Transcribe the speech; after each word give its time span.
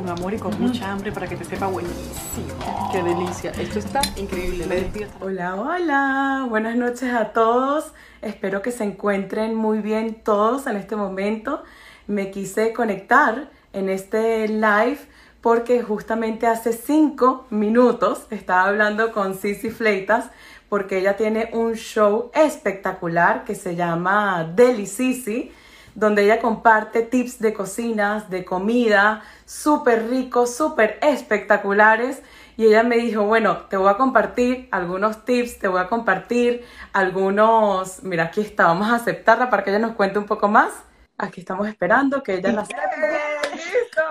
con 0.00 0.08
amor 0.08 0.32
y 0.32 0.38
con 0.38 0.58
mucha 0.58 0.90
hambre 0.90 1.12
para 1.12 1.26
que 1.28 1.36
te 1.36 1.44
sepa 1.44 1.66
buenísimo. 1.66 2.46
Qué 2.90 3.02
delicia. 3.02 3.50
Esto 3.50 3.80
está 3.80 4.00
increíble. 4.16 4.64
Me. 4.66 5.06
Hola, 5.20 5.56
hola. 5.56 6.46
Buenas 6.48 6.74
noches 6.76 7.12
a 7.12 7.34
todos. 7.34 7.92
Espero 8.22 8.62
que 8.62 8.72
se 8.72 8.84
encuentren 8.84 9.54
muy 9.54 9.80
bien 9.80 10.14
todos 10.24 10.66
en 10.66 10.76
este 10.76 10.96
momento. 10.96 11.62
Me 12.06 12.30
quise 12.30 12.72
conectar 12.72 13.50
en 13.74 13.90
este 13.90 14.48
live 14.48 15.00
porque 15.42 15.82
justamente 15.82 16.46
hace 16.46 16.72
cinco 16.72 17.46
minutos 17.50 18.26
estaba 18.30 18.68
hablando 18.68 19.12
con 19.12 19.34
Cici 19.34 19.68
Fleitas 19.68 20.30
porque 20.70 20.98
ella 20.98 21.18
tiene 21.18 21.50
un 21.52 21.74
show 21.74 22.30
espectacular 22.32 23.44
que 23.44 23.54
se 23.54 23.76
llama 23.76 24.50
Deli 24.54 24.86
Cici 24.86 25.52
donde 25.94 26.24
ella 26.24 26.40
comparte 26.40 27.02
tips 27.02 27.38
de 27.40 27.54
cocinas, 27.54 28.30
de 28.30 28.44
comida, 28.44 29.22
súper 29.44 30.08
ricos, 30.08 30.54
súper 30.54 30.98
espectaculares. 31.02 32.22
Y 32.56 32.66
ella 32.66 32.82
me 32.82 32.96
dijo, 32.96 33.24
bueno, 33.24 33.66
te 33.68 33.76
voy 33.76 33.88
a 33.88 33.96
compartir 33.96 34.68
algunos 34.70 35.24
tips, 35.24 35.58
te 35.58 35.68
voy 35.68 35.80
a 35.80 35.88
compartir 35.88 36.64
algunos, 36.92 38.02
mira, 38.02 38.24
aquí 38.24 38.42
está, 38.42 38.66
vamos 38.66 38.90
a 38.90 38.96
aceptarla 38.96 39.48
para 39.48 39.64
que 39.64 39.70
ella 39.70 39.78
nos 39.78 39.96
cuente 39.96 40.18
un 40.18 40.26
poco 40.26 40.48
más. 40.48 40.70
Aquí 41.16 41.40
estamos 41.40 41.68
esperando 41.68 42.22
que 42.22 42.34
ella 42.34 42.52
la 42.52 42.62
¡Listo! 43.52 44.02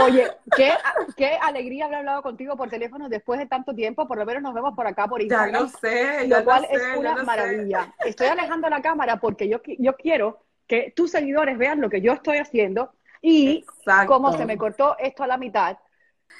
Oye, 0.00 0.30
qué, 0.56 0.72
qué 1.16 1.38
alegría 1.40 1.84
haber 1.84 1.98
hablado 1.98 2.22
contigo 2.22 2.56
por 2.56 2.70
teléfono 2.70 3.08
después 3.08 3.38
de 3.38 3.46
tanto 3.46 3.74
tiempo. 3.74 4.06
Por 4.08 4.18
lo 4.18 4.24
menos 4.24 4.42
nos 4.42 4.54
vemos 4.54 4.74
por 4.74 4.86
acá 4.86 5.06
por 5.06 5.20
Instagram. 5.20 5.52
Ya 5.52 5.60
lo 5.60 5.68
sé, 5.68 6.28
lo 6.28 6.44
cual 6.44 6.66
es 6.70 6.82
una 6.96 7.22
maravilla. 7.22 7.94
Estoy 8.04 8.28
alejando 8.28 8.68
la 8.68 8.80
cámara 8.80 9.16
porque 9.18 9.48
yo, 9.48 9.60
yo 9.78 9.96
quiero 9.96 10.44
que 10.66 10.92
tus 10.96 11.10
seguidores 11.10 11.58
vean 11.58 11.80
lo 11.80 11.90
que 11.90 12.00
yo 12.00 12.12
estoy 12.12 12.38
haciendo 12.38 12.92
y 13.20 13.64
cómo 14.06 14.36
se 14.36 14.46
me 14.46 14.56
cortó 14.56 14.96
esto 14.98 15.22
a 15.22 15.26
la 15.26 15.36
mitad. 15.36 15.76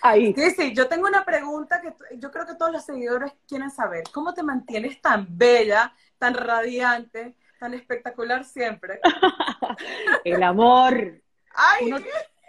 Ahí. 0.01 0.35
Sí, 0.35 0.51
sí, 0.53 0.75
yo 0.75 0.89
tengo 0.89 1.07
una 1.07 1.25
pregunta 1.25 1.81
que 1.81 1.93
yo 2.19 2.31
creo 2.31 2.47
que 2.47 2.55
todos 2.55 2.73
los 2.73 2.85
seguidores 2.85 3.33
quieren 3.47 3.71
saber. 3.71 4.05
¿Cómo 4.13 4.33
te 4.33 4.43
mantienes 4.43 5.01
tan 5.01 5.27
bella, 5.29 5.95
tan 6.19 6.35
radiante, 6.35 7.37
tan 7.61 7.75
espectacular 7.75 8.45
siempre? 8.45 9.01
El 10.25 10.43
amor. 10.43 11.21
Ay. 11.55 11.95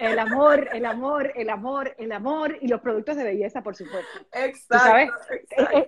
El 0.03 0.19
amor, 0.19 0.67
el 0.73 0.85
amor, 0.85 1.31
el 1.35 1.49
amor, 1.49 1.95
el 1.97 2.11
amor 2.11 2.57
y 2.59 2.67
los 2.67 2.81
productos 2.81 3.15
de 3.15 3.23
belleza, 3.23 3.61
por 3.61 3.75
supuesto. 3.75 4.19
Exacto. 4.33 5.13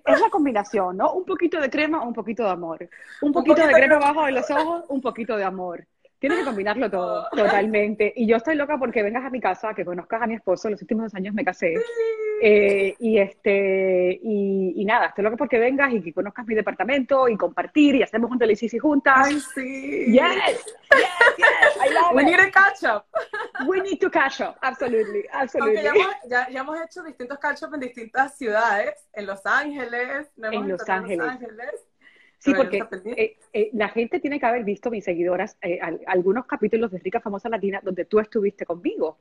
Es, 0.05 0.19
la 0.21 0.29
combinación, 0.29 0.97
¿no? 0.97 1.13
Un 1.13 1.25
poquito 1.25 1.59
de 1.59 1.69
crema, 1.69 2.01
un 2.01 2.13
poquito 2.13 2.43
de 2.43 2.49
amor. 2.49 2.89
Un 3.21 3.33
poquito, 3.33 3.67
de 3.67 3.73
crema 3.73 3.97
abajo 3.97 4.25
de 4.25 4.31
los 4.31 4.49
ojos, 4.49 4.85
un 4.87 5.01
poquito 5.01 5.35
de 5.35 5.43
amor. 5.43 5.85
Tienes 6.25 6.39
que 6.39 6.45
combinarlo 6.45 6.89
todo, 6.89 7.29
totalmente. 7.29 8.11
Y 8.15 8.25
yo 8.25 8.37
estoy 8.37 8.55
loca 8.55 8.79
porque 8.79 9.03
vengas 9.03 9.23
a 9.23 9.29
mi 9.29 9.39
casa, 9.39 9.75
que 9.75 9.85
conozcas 9.85 10.23
a 10.23 10.25
mi 10.25 10.33
esposo. 10.33 10.71
Los 10.71 10.81
últimos 10.81 11.03
dos 11.03 11.13
años 11.13 11.35
me 11.35 11.45
casé. 11.45 11.75
Eh, 12.41 12.95
y 12.97 13.19
este 13.19 14.19
y, 14.23 14.83
nada, 14.85 15.05
estoy 15.05 15.23
loca 15.23 15.37
porque 15.37 15.59
vengas 15.59 15.93
y 15.93 16.01
que 16.01 16.13
conozcas 16.13 16.47
mi 16.47 16.55
departamento 16.55 17.29
y 17.29 17.37
compartir 17.37 17.93
y 17.93 18.01
hacemos 18.01 18.31
un 18.31 18.39
y 18.43 18.79
juntas. 18.79 19.27
Ay, 19.27 19.39
sí. 19.39 20.05
Yes, 20.13 20.15
yes, 20.15 20.65
yes. 21.37 21.85
I 21.85 21.93
love 21.93 22.15
We 22.15 22.23
need 22.23 22.37
to 22.37 22.51
catch 22.51 22.83
up. 22.83 23.05
We 23.67 23.81
need 23.81 23.99
to 23.99 24.09
catch 24.09 24.41
up, 24.41 24.57
absolutely, 24.63 25.25
absolutely. 25.31 25.83
ya 25.83 25.91
hemos, 25.91 26.15
ya, 26.27 26.49
ya 26.49 26.59
hemos, 26.61 26.81
hecho 26.81 27.03
distintos 27.03 27.37
catch 27.37 27.61
up 27.61 27.73
en 27.75 27.81
distintas 27.81 28.35
ciudades, 28.35 28.95
en 29.13 29.27
Los 29.27 29.45
Ángeles, 29.45 30.27
en 30.37 30.67
Los 30.69 30.89
Ángeles. 30.89 31.19
Los 31.19 31.29
Ángeles. 31.29 31.85
Sí, 32.45 32.53
porque 32.53 32.83
eh, 33.17 33.37
eh, 33.53 33.69
la 33.73 33.89
gente 33.89 34.19
tiene 34.19 34.39
que 34.39 34.45
haber 34.45 34.63
visto, 34.63 34.91
mis 34.91 35.03
seguidoras, 35.03 35.57
eh, 35.63 35.79
algunos 36.05 36.45
capítulos 36.45 36.91
de 36.91 36.99
Rica 36.99 37.19
Famosa 37.19 37.49
Latina 37.49 37.79
donde 37.81 38.05
tú 38.05 38.19
estuviste 38.19 38.67
conmigo. 38.67 39.17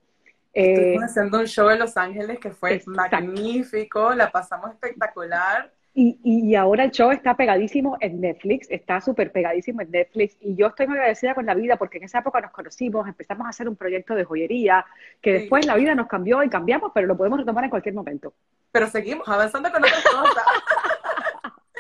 Estuvimos 0.52 1.04
haciendo 1.04 1.40
un 1.40 1.46
show 1.46 1.70
en 1.70 1.78
Los 1.78 1.96
Ángeles 1.96 2.38
que 2.38 2.50
fue 2.50 2.82
magnífico, 2.86 4.14
la 4.14 4.30
pasamos 4.30 4.72
espectacular. 4.72 5.72
Y, 5.96 6.18
y, 6.24 6.54
ahora 6.56 6.84
el 6.84 6.90
show 6.90 7.12
está 7.12 7.36
pegadísimo 7.36 7.96
en 8.00 8.20
Netflix, 8.20 8.68
está 8.68 9.00
súper 9.00 9.30
pegadísimo 9.32 9.80
en 9.80 9.92
Netflix. 9.92 10.36
Y 10.40 10.56
yo 10.56 10.66
estoy 10.66 10.88
muy 10.88 10.96
agradecida 10.98 11.34
con 11.34 11.46
la 11.46 11.54
vida 11.54 11.76
porque 11.76 11.98
en 11.98 12.04
esa 12.04 12.18
época 12.18 12.40
nos 12.40 12.50
conocimos, 12.50 13.06
empezamos 13.06 13.46
a 13.46 13.50
hacer 13.50 13.68
un 13.68 13.76
proyecto 13.76 14.14
de 14.14 14.24
joyería, 14.24 14.84
que 15.22 15.32
después 15.32 15.64
la 15.66 15.76
vida 15.76 15.94
nos 15.94 16.08
cambió 16.08 16.42
y 16.42 16.50
cambiamos, 16.50 16.90
pero 16.92 17.06
lo 17.06 17.16
podemos 17.16 17.38
retomar 17.38 17.64
en 17.64 17.70
cualquier 17.70 17.94
momento. 17.94 18.34
Pero 18.72 18.88
seguimos 18.88 19.26
avanzando 19.28 19.70
con 19.70 19.82
otras 19.82 20.04
cosas. 20.04 20.44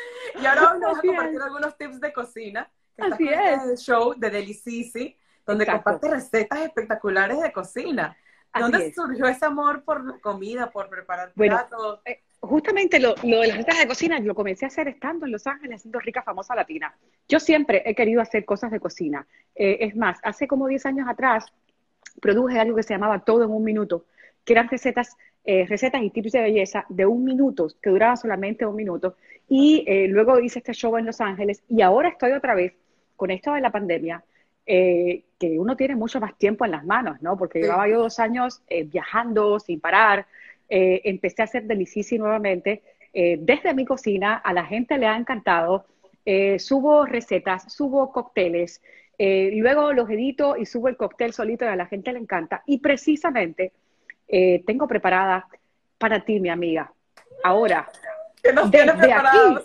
y 0.40 0.46
ahora 0.46 0.62
vamos 0.62 0.98
a 0.98 1.00
compartir 1.00 1.40
algunos 1.40 1.76
tips 1.76 2.00
de 2.00 2.12
cocina. 2.12 2.70
Así 2.98 3.28
es. 3.28 3.62
El 3.64 3.76
show 3.76 4.14
de 4.16 4.30
Delicisi, 4.30 5.16
donde 5.46 5.66
comparte 5.66 6.08
recetas 6.08 6.60
espectaculares 6.60 7.40
de 7.40 7.52
cocina. 7.52 8.16
¿Dónde 8.58 8.92
surgió 8.94 9.26
ese 9.26 9.44
amor 9.44 9.82
por 9.82 10.04
la 10.04 10.18
comida, 10.18 10.70
por 10.70 10.88
preparar 10.88 11.32
platos? 11.32 12.00
Eh, 12.04 12.22
justamente 12.40 13.00
lo, 13.00 13.14
lo, 13.24 13.40
de 13.40 13.48
las 13.48 13.56
recetas 13.56 13.80
de 13.80 13.88
cocina 13.88 14.18
lo 14.20 14.34
comencé 14.34 14.64
a 14.64 14.68
hacer 14.68 14.86
estando 14.86 15.26
en 15.26 15.32
Los 15.32 15.46
Ángeles, 15.46 15.80
haciendo 15.80 15.98
rica 15.98 16.22
famosa 16.22 16.54
latina. 16.54 16.94
Yo 17.28 17.40
siempre 17.40 17.82
he 17.84 17.94
querido 17.94 18.20
hacer 18.20 18.44
cosas 18.44 18.70
de 18.70 18.78
cocina. 18.78 19.26
Eh, 19.56 19.78
es 19.80 19.96
más, 19.96 20.18
hace 20.22 20.46
como 20.46 20.68
10 20.68 20.86
años 20.86 21.08
atrás 21.08 21.46
produje 22.20 22.60
algo 22.60 22.76
que 22.76 22.84
se 22.84 22.94
llamaba 22.94 23.24
Todo 23.24 23.44
en 23.44 23.50
un 23.50 23.64
Minuto, 23.64 24.06
que 24.44 24.52
eran 24.52 24.68
recetas, 24.68 25.16
eh, 25.44 25.66
recetas 25.66 26.02
y 26.02 26.10
tips 26.10 26.32
de 26.32 26.42
belleza 26.42 26.84
de 26.88 27.06
un 27.06 27.24
minuto, 27.24 27.68
que 27.82 27.90
duraban 27.90 28.16
solamente 28.16 28.66
un 28.66 28.76
minuto. 28.76 29.16
Y 29.48 29.84
luego 30.08 30.40
hice 30.40 30.60
este 30.60 30.72
show 30.72 30.96
en 30.96 31.04
Los 31.04 31.20
Ángeles 31.20 31.62
y 31.68 31.82
ahora 31.82 32.08
estoy 32.08 32.32
otra 32.32 32.54
vez 32.54 32.72
con 33.14 33.30
esto 33.30 33.52
de 33.52 33.60
la 33.60 33.70
pandemia 33.70 34.24
eh, 34.66 35.24
que 35.38 35.58
uno 35.58 35.76
tiene 35.76 35.94
mucho 35.94 36.20
más 36.20 36.38
tiempo 36.38 36.64
en 36.64 36.70
las 36.70 36.84
manos, 36.86 37.20
¿no? 37.20 37.36
Porque 37.36 37.60
llevaba 37.60 37.86
yo 37.86 37.98
dos 37.98 38.18
años 38.18 38.62
eh, 38.68 38.84
viajando 38.84 39.60
sin 39.60 39.78
parar, 39.78 40.26
eh, 40.70 41.02
empecé 41.04 41.42
a 41.42 41.44
hacer 41.44 41.64
delicioso 41.64 42.16
nuevamente, 42.16 42.82
desde 43.12 43.74
mi 43.74 43.84
cocina, 43.84 44.34
a 44.38 44.52
la 44.52 44.64
gente 44.64 44.98
le 44.98 45.06
ha 45.06 45.16
encantado, 45.16 45.86
subo 46.58 47.06
recetas, 47.06 47.72
subo 47.72 48.10
cócteles, 48.10 48.82
luego 49.16 49.92
los 49.92 50.10
edito 50.10 50.56
y 50.56 50.66
subo 50.66 50.88
el 50.88 50.96
cóctel 50.96 51.32
solito 51.32 51.64
y 51.64 51.68
a 51.68 51.76
la 51.76 51.86
gente 51.86 52.12
le 52.12 52.18
encanta. 52.18 52.64
Y 52.66 52.78
precisamente 52.78 53.70
tengo 54.28 54.86
preparada 54.88 55.46
para 55.98 56.20
ti, 56.20 56.40
mi 56.40 56.48
amiga. 56.48 56.92
Ahora, 57.42 57.88
desde 58.42 59.12
aquí, 59.12 59.58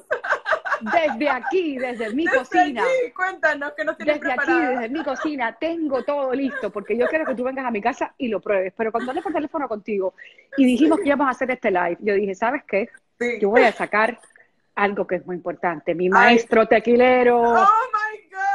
desde 0.81 1.29
aquí, 1.29 1.77
desde 1.77 2.13
mi 2.13 2.25
cocina. 2.25 2.83
cuéntanos 3.15 3.73
que 3.73 3.83
tienes 3.83 4.21
Desde 4.21 4.31
aquí, 4.31 4.53
desde 4.53 4.89
mi 4.89 5.03
cocina, 5.03 5.57
tengo 5.59 6.03
todo 6.03 6.33
listo, 6.33 6.69
porque 6.69 6.97
yo 6.97 7.07
quiero 7.07 7.25
que 7.25 7.35
tú 7.35 7.43
vengas 7.43 7.65
a 7.65 7.71
mi 7.71 7.81
casa 7.81 8.13
y 8.17 8.27
lo 8.27 8.39
pruebes. 8.39 8.73
Pero 8.75 8.91
cuando 8.91 9.11
hablé 9.11 9.21
por 9.21 9.33
teléfono 9.33 9.67
contigo 9.67 10.13
y 10.57 10.65
dijimos 10.65 10.99
que 10.99 11.07
íbamos 11.07 11.27
a 11.27 11.31
hacer 11.31 11.51
este 11.51 11.71
live, 11.71 11.97
yo 11.99 12.13
dije, 12.13 12.35
¿sabes 12.35 12.63
qué? 12.65 12.89
Yo 13.41 13.49
voy 13.49 13.63
a 13.63 13.71
sacar 13.71 14.19
algo 14.75 15.05
que 15.05 15.15
es 15.15 15.25
muy 15.25 15.35
importante. 15.35 15.93
Mi 15.93 16.09
maestro 16.09 16.65
tequilero. 16.67 17.41
Oh 17.41 17.53
my 17.53 18.29
God. 18.31 18.48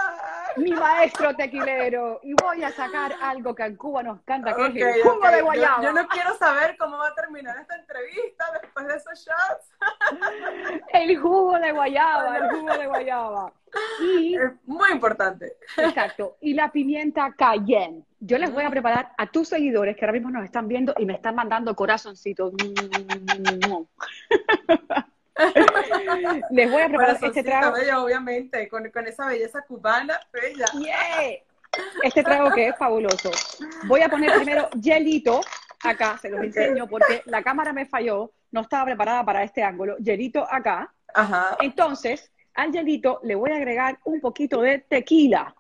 Mi 0.56 0.70
maestro 0.72 1.34
tequilero. 1.34 2.20
Y 2.22 2.34
voy 2.34 2.62
a 2.62 2.70
sacar 2.70 3.14
algo 3.20 3.54
que 3.54 3.64
en 3.64 3.76
Cuba 3.76 4.02
nos 4.02 4.20
canta, 4.22 4.54
que 4.54 4.80
es 4.80 4.96
el 4.96 5.02
jugo 5.02 5.30
de 5.30 5.42
guayaba. 5.42 5.82
Yo, 5.82 5.92
no 5.92 6.06
quiero 6.08 6.36
saber 6.36 6.76
cómo 6.78 6.96
va 6.98 7.08
a 7.08 7.14
terminar 7.14 7.58
esta 7.58 7.76
entrevista 7.76 8.44
después 8.60 8.86
de 8.86 8.96
esos 8.96 9.26
shots. 9.26 10.82
el 10.92 11.18
jugo 11.18 11.58
de 11.58 11.72
guayaba, 11.72 12.38
el 12.38 12.50
jugo 12.50 12.76
de 12.76 12.86
guayaba. 12.86 13.52
Y, 14.00 14.36
es 14.36 14.52
muy 14.64 14.92
importante. 14.92 15.56
Exacto. 15.76 16.36
Y 16.40 16.54
la 16.54 16.70
pimienta 16.70 17.32
cayenne. 17.36 18.04
Yo 18.20 18.38
les 18.38 18.52
voy 18.52 18.64
a 18.64 18.70
preparar 18.70 19.12
a 19.18 19.26
tus 19.26 19.48
seguidores 19.48 19.96
que 19.96 20.04
ahora 20.04 20.12
mismo 20.12 20.30
nos 20.30 20.44
están 20.44 20.68
viendo 20.68 20.94
y 20.96 21.04
me 21.04 21.14
están 21.14 21.34
mandando 21.34 21.74
corazoncitos. 21.74 22.52
Les 26.50 26.70
voy 26.70 26.82
a 26.82 26.88
preparar 26.88 27.18
este 27.20 27.42
trago. 27.42 27.74
obviamente, 28.02 28.68
con, 28.68 28.86
esa 29.06 29.26
belleza 29.26 29.62
cubana, 29.62 30.20
bella. 30.32 30.66
Este 32.02 32.22
trago 32.22 32.52
que 32.52 32.68
es 32.68 32.76
fabuloso. 32.76 33.30
Voy 33.86 34.02
a 34.02 34.08
poner 34.08 34.32
primero 34.34 34.68
hielito 34.80 35.40
acá, 35.82 36.16
se 36.18 36.30
los 36.30 36.42
enseño 36.42 36.86
porque 36.86 37.22
la 37.26 37.42
cámara 37.42 37.72
me 37.72 37.86
falló, 37.86 38.32
no 38.52 38.60
estaba 38.60 38.86
preparada 38.86 39.24
para 39.24 39.42
este 39.42 39.62
ángulo. 39.62 39.96
Hielito 39.98 40.46
acá. 40.48 40.92
Ajá. 41.12 41.56
Entonces, 41.60 42.30
al 42.54 42.72
hielito 42.72 43.20
le 43.24 43.34
voy 43.34 43.50
a 43.50 43.56
agregar 43.56 43.98
un 44.04 44.20
poquito 44.20 44.60
de 44.60 44.78
tequila. 44.78 45.54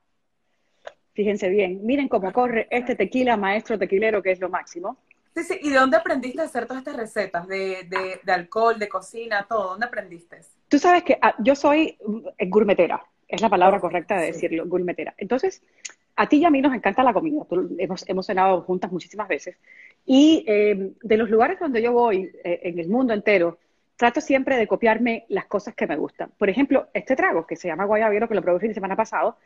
Fíjense 1.14 1.48
bien, 1.48 1.84
miren 1.84 2.08
cómo 2.08 2.32
corre 2.32 2.66
este 2.70 2.96
tequila, 2.96 3.36
maestro 3.36 3.78
tequilero, 3.78 4.22
que 4.22 4.32
es 4.32 4.40
lo 4.40 4.48
máximo. 4.48 4.98
Sí, 5.34 5.42
sí. 5.42 5.58
¿Y 5.62 5.70
de 5.70 5.78
dónde 5.78 5.96
aprendiste 5.96 6.40
a 6.40 6.44
hacer 6.44 6.66
todas 6.66 6.82
estas 6.82 6.96
recetas? 6.96 7.48
De, 7.48 7.86
de, 7.88 8.20
de 8.22 8.32
alcohol, 8.32 8.78
de 8.78 8.88
cocina, 8.88 9.46
todo. 9.48 9.70
¿Dónde 9.70 9.86
aprendiste? 9.86 10.40
Tú 10.68 10.78
sabes 10.78 11.02
que 11.02 11.18
ah, 11.20 11.34
yo 11.38 11.54
soy 11.54 11.98
eh, 12.38 12.48
gourmetera, 12.48 13.04
es 13.28 13.40
la 13.40 13.48
palabra 13.48 13.80
correcta 13.80 14.16
de 14.16 14.26
decirlo, 14.26 14.66
gourmetera. 14.66 15.14
Entonces, 15.18 15.62
a 16.16 16.28
ti 16.28 16.38
y 16.38 16.44
a 16.44 16.50
mí 16.50 16.60
nos 16.60 16.74
encanta 16.74 17.02
la 17.02 17.12
comida. 17.12 17.42
hemos, 17.78 18.08
hemos 18.08 18.26
cenado 18.26 18.62
juntas 18.62 18.92
muchísimas 18.92 19.28
veces. 19.28 19.56
Y 20.06 20.44
eh, 20.46 20.92
de 21.02 21.16
los 21.16 21.30
lugares 21.30 21.58
donde 21.58 21.82
yo 21.82 21.92
voy, 21.92 22.30
eh, 22.44 22.60
en 22.62 22.78
el 22.78 22.88
mundo 22.88 23.12
entero, 23.12 23.58
trato 23.96 24.20
siempre 24.20 24.56
de 24.56 24.66
copiarme 24.66 25.24
las 25.28 25.46
cosas 25.46 25.74
que 25.74 25.86
me 25.86 25.96
gustan. 25.96 26.30
Por 26.38 26.48
ejemplo, 26.48 26.88
este 26.94 27.16
trago, 27.16 27.46
que 27.46 27.56
se 27.56 27.68
llama 27.68 27.84
Guayabero, 27.84 28.28
que 28.28 28.34
lo 28.34 28.42
probé 28.42 28.56
el 28.56 28.60
fin 28.60 28.70
de 28.70 28.74
semana 28.74 28.96
pasado, 28.96 29.36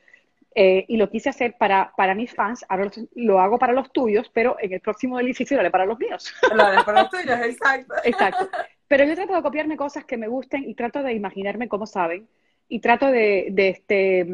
Eh, 0.60 0.86
y 0.88 0.96
lo 0.96 1.08
quise 1.08 1.28
hacer 1.28 1.54
para, 1.56 1.92
para 1.96 2.16
mis 2.16 2.34
fans, 2.34 2.64
ahora 2.68 2.90
lo, 3.14 3.38
hago 3.38 3.60
para 3.60 3.72
los 3.72 3.92
tuyos, 3.92 4.28
pero 4.34 4.56
en 4.60 4.72
el 4.72 4.80
próximo 4.80 5.16
Delicia 5.16 5.46
lo 5.52 5.60
haré 5.60 5.70
para 5.70 5.86
los 5.86 5.96
míos. 6.00 6.34
Lo 6.52 6.64
haré 6.64 6.82
para 6.82 7.02
los 7.02 7.10
tuyos, 7.10 7.38
exacto. 7.44 7.94
Exacto. 8.02 8.48
Pero 8.88 9.04
yo 9.04 9.14
trato 9.14 9.36
de 9.36 9.42
copiarme 9.42 9.76
cosas 9.76 10.04
que 10.04 10.16
me 10.16 10.26
gusten 10.26 10.68
y 10.68 10.74
trato 10.74 11.04
de 11.04 11.12
imaginarme 11.12 11.68
cómo 11.68 11.86
saben 11.86 12.26
y 12.66 12.80
trato 12.80 13.06
de, 13.06 13.50
de, 13.52 13.68
este, 13.68 14.26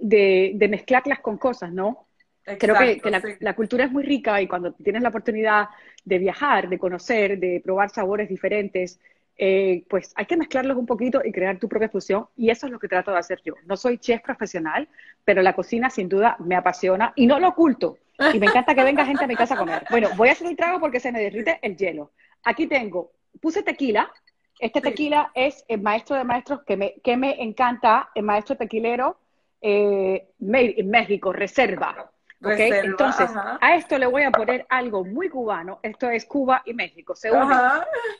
de, 0.00 0.50
de 0.56 0.68
mezclarlas 0.68 1.20
con 1.20 1.38
cosas, 1.38 1.72
¿no? 1.72 2.08
Creo 2.42 2.76
que, 2.76 2.90
Exacto, 2.90 3.02
que 3.02 3.10
la, 3.12 3.20
sí. 3.20 3.28
la 3.38 3.54
cultura 3.54 3.84
es 3.84 3.92
muy 3.92 4.02
rica 4.02 4.42
y 4.42 4.48
cuando 4.48 4.72
tienes 4.72 5.02
la 5.02 5.10
oportunidad 5.10 5.68
de 6.04 6.18
viajar, 6.18 6.68
de 6.68 6.80
conocer, 6.80 7.38
de 7.38 7.60
probar 7.62 7.90
sabores 7.90 8.28
diferentes, 8.28 8.98
eh, 9.42 9.84
pues 9.88 10.12
hay 10.16 10.26
que 10.26 10.36
mezclarlos 10.36 10.76
un 10.76 10.84
poquito 10.84 11.22
y 11.24 11.32
crear 11.32 11.58
tu 11.58 11.66
propia 11.66 11.88
fusión. 11.88 12.26
Y 12.36 12.50
eso 12.50 12.66
es 12.66 12.72
lo 12.72 12.78
que 12.78 12.88
trato 12.88 13.10
de 13.10 13.18
hacer 13.18 13.40
yo. 13.42 13.54
No 13.64 13.74
soy 13.74 13.96
chef 13.96 14.20
profesional, 14.20 14.86
pero 15.24 15.40
la 15.40 15.54
cocina 15.54 15.88
sin 15.88 16.10
duda 16.10 16.36
me 16.40 16.56
apasiona 16.56 17.14
y 17.16 17.26
no 17.26 17.40
lo 17.40 17.48
oculto. 17.48 17.96
Y 18.34 18.38
me 18.38 18.46
encanta 18.46 18.74
que 18.74 18.84
venga 18.84 19.06
gente 19.06 19.24
a 19.24 19.26
mi 19.26 19.34
casa 19.34 19.54
a 19.54 19.56
comer. 19.56 19.86
Bueno, 19.88 20.10
voy 20.14 20.28
a 20.28 20.32
hacer 20.32 20.46
el 20.46 20.56
trago 20.56 20.78
porque 20.78 21.00
se 21.00 21.10
me 21.10 21.20
derrite 21.20 21.58
el 21.62 21.74
hielo. 21.74 22.10
Aquí 22.44 22.66
tengo, 22.66 23.12
puse 23.40 23.62
tequila. 23.62 24.12
Este 24.58 24.82
tequila 24.82 25.30
es 25.34 25.64
el 25.68 25.80
maestro 25.80 26.16
de 26.16 26.24
maestros 26.24 26.60
que 26.66 26.76
me, 26.76 26.94
que 27.02 27.16
me 27.16 27.42
encanta, 27.42 28.10
el 28.14 28.24
maestro 28.24 28.58
tequilero 28.58 29.16
eh, 29.62 30.28
made 30.40 30.74
in 30.76 30.90
México, 30.90 31.32
reserva. 31.32 32.12
¿Ok? 32.42 32.50
Reserva, 32.50 32.86
Entonces, 32.86 33.30
ajá. 33.30 33.58
a 33.60 33.74
esto 33.76 33.98
le 33.98 34.06
voy 34.06 34.22
a 34.22 34.30
poner 34.30 34.66
algo 34.68 35.04
muy 35.04 35.28
cubano. 35.28 35.78
Esto 35.82 36.08
es 36.10 36.24
Cuba 36.24 36.62
y 36.64 36.74
México, 36.74 37.14
se 37.14 37.30
unen 37.30 37.58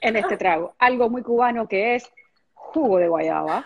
en 0.01 0.17
este 0.17 0.37
trago. 0.37 0.75
Algo 0.79 1.09
muy 1.09 1.23
cubano 1.23 1.67
que 1.67 1.95
es 1.95 2.11
jugo 2.55 2.99
de 2.99 3.09
guayaba. 3.09 3.65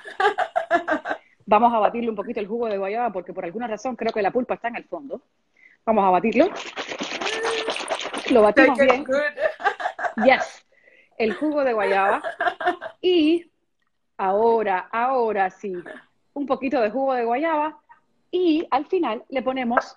Vamos 1.46 1.74
a 1.74 1.78
batirle 1.78 2.08
un 2.08 2.16
poquito 2.16 2.40
el 2.40 2.46
jugo 2.46 2.68
de 2.68 2.78
guayaba 2.78 3.12
porque 3.12 3.34
por 3.34 3.44
alguna 3.44 3.66
razón 3.66 3.96
creo 3.96 4.12
que 4.12 4.22
la 4.22 4.30
pulpa 4.30 4.54
está 4.54 4.68
en 4.68 4.76
el 4.76 4.84
fondo. 4.84 5.20
Vamos 5.84 6.04
a 6.04 6.10
batirlo. 6.10 6.48
Lo 8.30 8.42
batimos 8.42 8.78
bien. 8.78 9.04
Yes. 10.24 10.66
El 11.18 11.34
jugo 11.34 11.62
de 11.64 11.74
guayaba. 11.74 12.22
Y 13.02 13.50
ahora, 14.16 14.88
ahora 14.90 15.50
sí, 15.50 15.74
un 16.32 16.46
poquito 16.46 16.80
de 16.80 16.90
jugo 16.90 17.12
de 17.12 17.24
guayaba. 17.24 17.78
Y 18.30 18.66
al 18.70 18.86
final 18.86 19.22
le 19.28 19.42
ponemos 19.42 19.96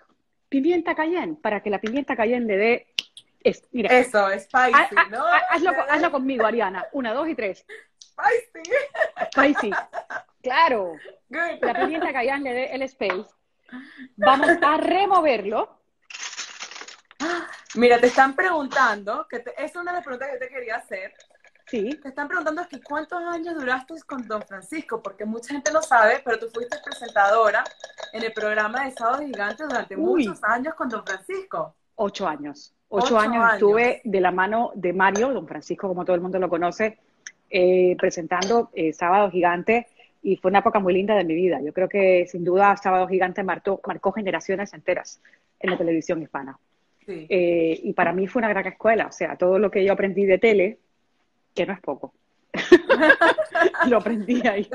pimienta 0.50 0.96
cayenne 0.96 1.36
para 1.42 1.62
que 1.62 1.70
la 1.70 1.80
pimienta 1.80 2.16
cayenne 2.16 2.48
le 2.48 2.58
dé. 2.58 2.88
es- 3.44 3.64
mira, 3.72 3.90
Eso, 3.98 4.28
spicy, 4.32 4.74
ha- 4.74 4.90
ha- 4.96 5.10
¿no? 5.10 5.26
ha- 5.26 5.38
hazlo, 5.50 5.72
hazlo 5.90 6.12
conmigo, 6.12 6.46
Ariana. 6.46 6.86
Una, 6.92 7.14
dos 7.14 7.28
y 7.30 7.36
tres. 7.36 7.66
Spicy. 8.00 8.72
Spicy. 9.32 9.72
Claro. 10.44 10.94
Good. 11.30 11.62
La 11.62 11.74
pimienta 11.74 12.14
cayenne 12.14 12.44
le 12.50 12.54
dé 12.54 12.66
el 12.74 12.82
space. 12.84 13.26
Vamos 14.16 14.48
a 14.62 14.78
removerlo. 14.78 15.78
Mira, 17.76 18.00
te 18.00 18.08
están 18.08 18.34
preguntando, 18.36 19.28
que 19.30 19.40
te- 19.40 19.52
esa 19.56 19.66
es 19.66 19.76
una 19.76 19.92
de 19.92 19.98
las 19.98 20.06
preguntas 20.06 20.30
que 20.30 20.34
yo 20.36 20.40
te 20.40 20.48
quería 20.50 20.76
hacer. 20.78 21.14
Sí. 21.66 21.90
Te 22.02 22.08
están 22.10 22.30
preguntando 22.30 22.66
que 22.70 22.82
cuántos 22.82 23.22
años 23.24 23.56
duraste 23.56 23.96
con 24.06 24.26
Don 24.26 24.42
Francisco, 24.42 25.02
porque 25.04 25.26
mucha 25.26 25.50
gente 25.54 25.70
no 25.74 25.82
sabe, 25.82 26.22
pero 26.24 26.40
tú 26.40 26.48
fuiste 26.54 26.78
presentadora 26.82 27.64
en 28.14 28.24
el 28.24 28.34
programa 28.34 28.86
de 28.86 28.92
Sábado 28.92 29.24
Gigante 29.24 29.64
durante 29.64 29.96
Uy. 29.96 30.26
muchos 30.28 30.44
años 30.44 30.74
con 30.76 30.90
Don 30.90 31.04
Francisco. 31.06 31.76
Ocho 31.96 32.28
años. 32.28 32.74
Ocho, 32.90 33.06
Ocho 33.06 33.20
años, 33.20 33.44
años. 33.44 33.54
estuve 33.54 34.02
de 34.04 34.22
la 34.22 34.32
mano 34.32 34.72
de 34.76 34.94
Mario, 34.94 35.34
don 35.34 35.48
Francisco, 35.48 35.88
como 35.88 36.06
todo 36.06 36.16
el 36.16 36.22
mundo 36.22 36.40
lo 36.40 36.50
conoce, 36.50 37.00
eh, 37.50 37.96
presentando 38.00 38.70
eh, 38.74 38.94
Sábado 38.94 39.30
Gigante 39.30 39.88
y 40.22 40.38
fue 40.38 40.50
una 40.50 40.60
época 40.60 40.80
muy 40.80 40.94
linda 40.94 41.16
de 41.16 41.24
mi 41.24 41.36
vida. 41.36 41.62
Yo 41.62 41.74
creo 41.74 41.90
que 41.90 42.26
sin 42.28 42.44
duda 42.44 42.78
Sábado 42.78 43.08
Gigante 43.08 43.44
marcó, 43.44 43.82
marcó 43.86 44.12
generaciones 44.12 44.74
enteras 44.74 45.22
en 45.60 45.72
la 45.72 45.78
televisión 45.78 46.22
hispana. 46.22 46.58
Sí. 47.06 47.26
Eh, 47.30 47.80
y 47.84 47.94
para 47.94 48.14
mí 48.14 48.28
fue 48.28 48.40
una 48.42 48.50
gran 48.50 48.66
escuela, 48.68 49.08
o 49.08 49.12
sea, 49.12 49.38
todo 49.38 49.60
lo 49.60 49.72
que 49.72 49.84
yo 49.84 49.94
aprendí 49.94 50.26
de 50.26 50.38
tele, 50.38 50.80
que 51.54 51.66
no 51.66 51.74
es 51.74 51.80
poco, 51.80 52.14
lo 53.88 53.98
aprendí 53.98 54.46
ahí. 54.48 54.70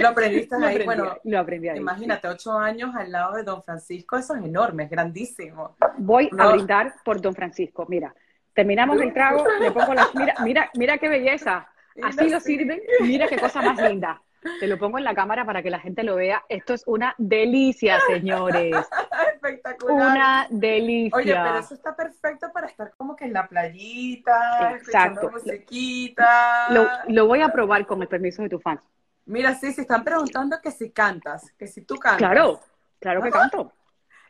Lo 0.00 0.08
aprendiste 0.08 0.58
Lo 0.58 0.66
ahí, 0.66 0.76
aprendí, 0.76 0.84
bueno, 0.84 1.16
lo 1.24 1.38
aprendí 1.38 1.68
ahí. 1.68 1.78
imagínate, 1.78 2.28
ocho 2.28 2.52
años 2.58 2.94
al 2.94 3.10
lado 3.10 3.34
de 3.34 3.42
Don 3.42 3.62
Francisco, 3.62 4.16
eso 4.16 4.34
es 4.34 4.44
enorme, 4.44 4.84
es 4.84 4.90
grandísimo. 4.90 5.76
Voy 5.98 6.30
a 6.38 6.52
brindar 6.52 6.94
por 7.04 7.20
Don 7.20 7.34
Francisco. 7.34 7.86
Mira, 7.88 8.14
terminamos 8.54 9.00
el 9.00 9.12
trago, 9.12 9.44
le 9.60 9.70
pongo 9.70 9.94
las. 9.94 10.14
Mira, 10.14 10.34
mira, 10.44 10.70
mira 10.74 10.98
qué 10.98 11.08
belleza. 11.08 11.68
Así 12.02 12.28
lo 12.28 12.40
sirven. 12.40 12.80
Mira 13.00 13.26
qué 13.26 13.38
cosa 13.38 13.60
más 13.62 13.80
linda. 13.88 14.20
Te 14.60 14.66
lo 14.66 14.78
pongo 14.78 14.98
en 14.98 15.04
la 15.04 15.14
cámara 15.14 15.44
para 15.44 15.62
que 15.62 15.70
la 15.70 15.78
gente 15.80 16.02
lo 16.02 16.16
vea. 16.16 16.44
Esto 16.48 16.74
es 16.74 16.82
una 16.86 17.14
delicia, 17.18 17.98
señores. 18.08 18.74
Espectacular. 19.34 19.96
Una 19.96 20.46
delicia. 20.50 21.16
Oye, 21.16 21.32
pero 21.34 21.58
eso 21.58 21.74
está 21.74 21.94
perfecto 21.94 22.50
para 22.52 22.66
estar 22.66 22.92
como 22.96 23.16
que 23.16 23.24
en 23.24 23.32
la 23.32 23.46
playita, 23.48 24.72
Exacto. 24.76 25.30
musiquita. 25.30 26.70
Lo, 26.70 26.88
lo 27.08 27.26
voy 27.26 27.42
a 27.42 27.48
probar 27.50 27.86
con 27.86 28.02
el 28.02 28.08
permiso 28.08 28.42
de 28.42 28.48
tu 28.48 28.58
fans. 28.58 28.80
Mira, 29.26 29.54
sí, 29.54 29.72
se 29.72 29.82
están 29.82 30.04
preguntando 30.04 30.58
que 30.62 30.70
si 30.70 30.90
cantas, 30.90 31.52
que 31.58 31.66
si 31.66 31.82
tú 31.82 31.96
cantas. 31.96 32.18
Claro, 32.18 32.60
claro 32.98 33.22
que 33.22 33.30
canto. 33.30 33.72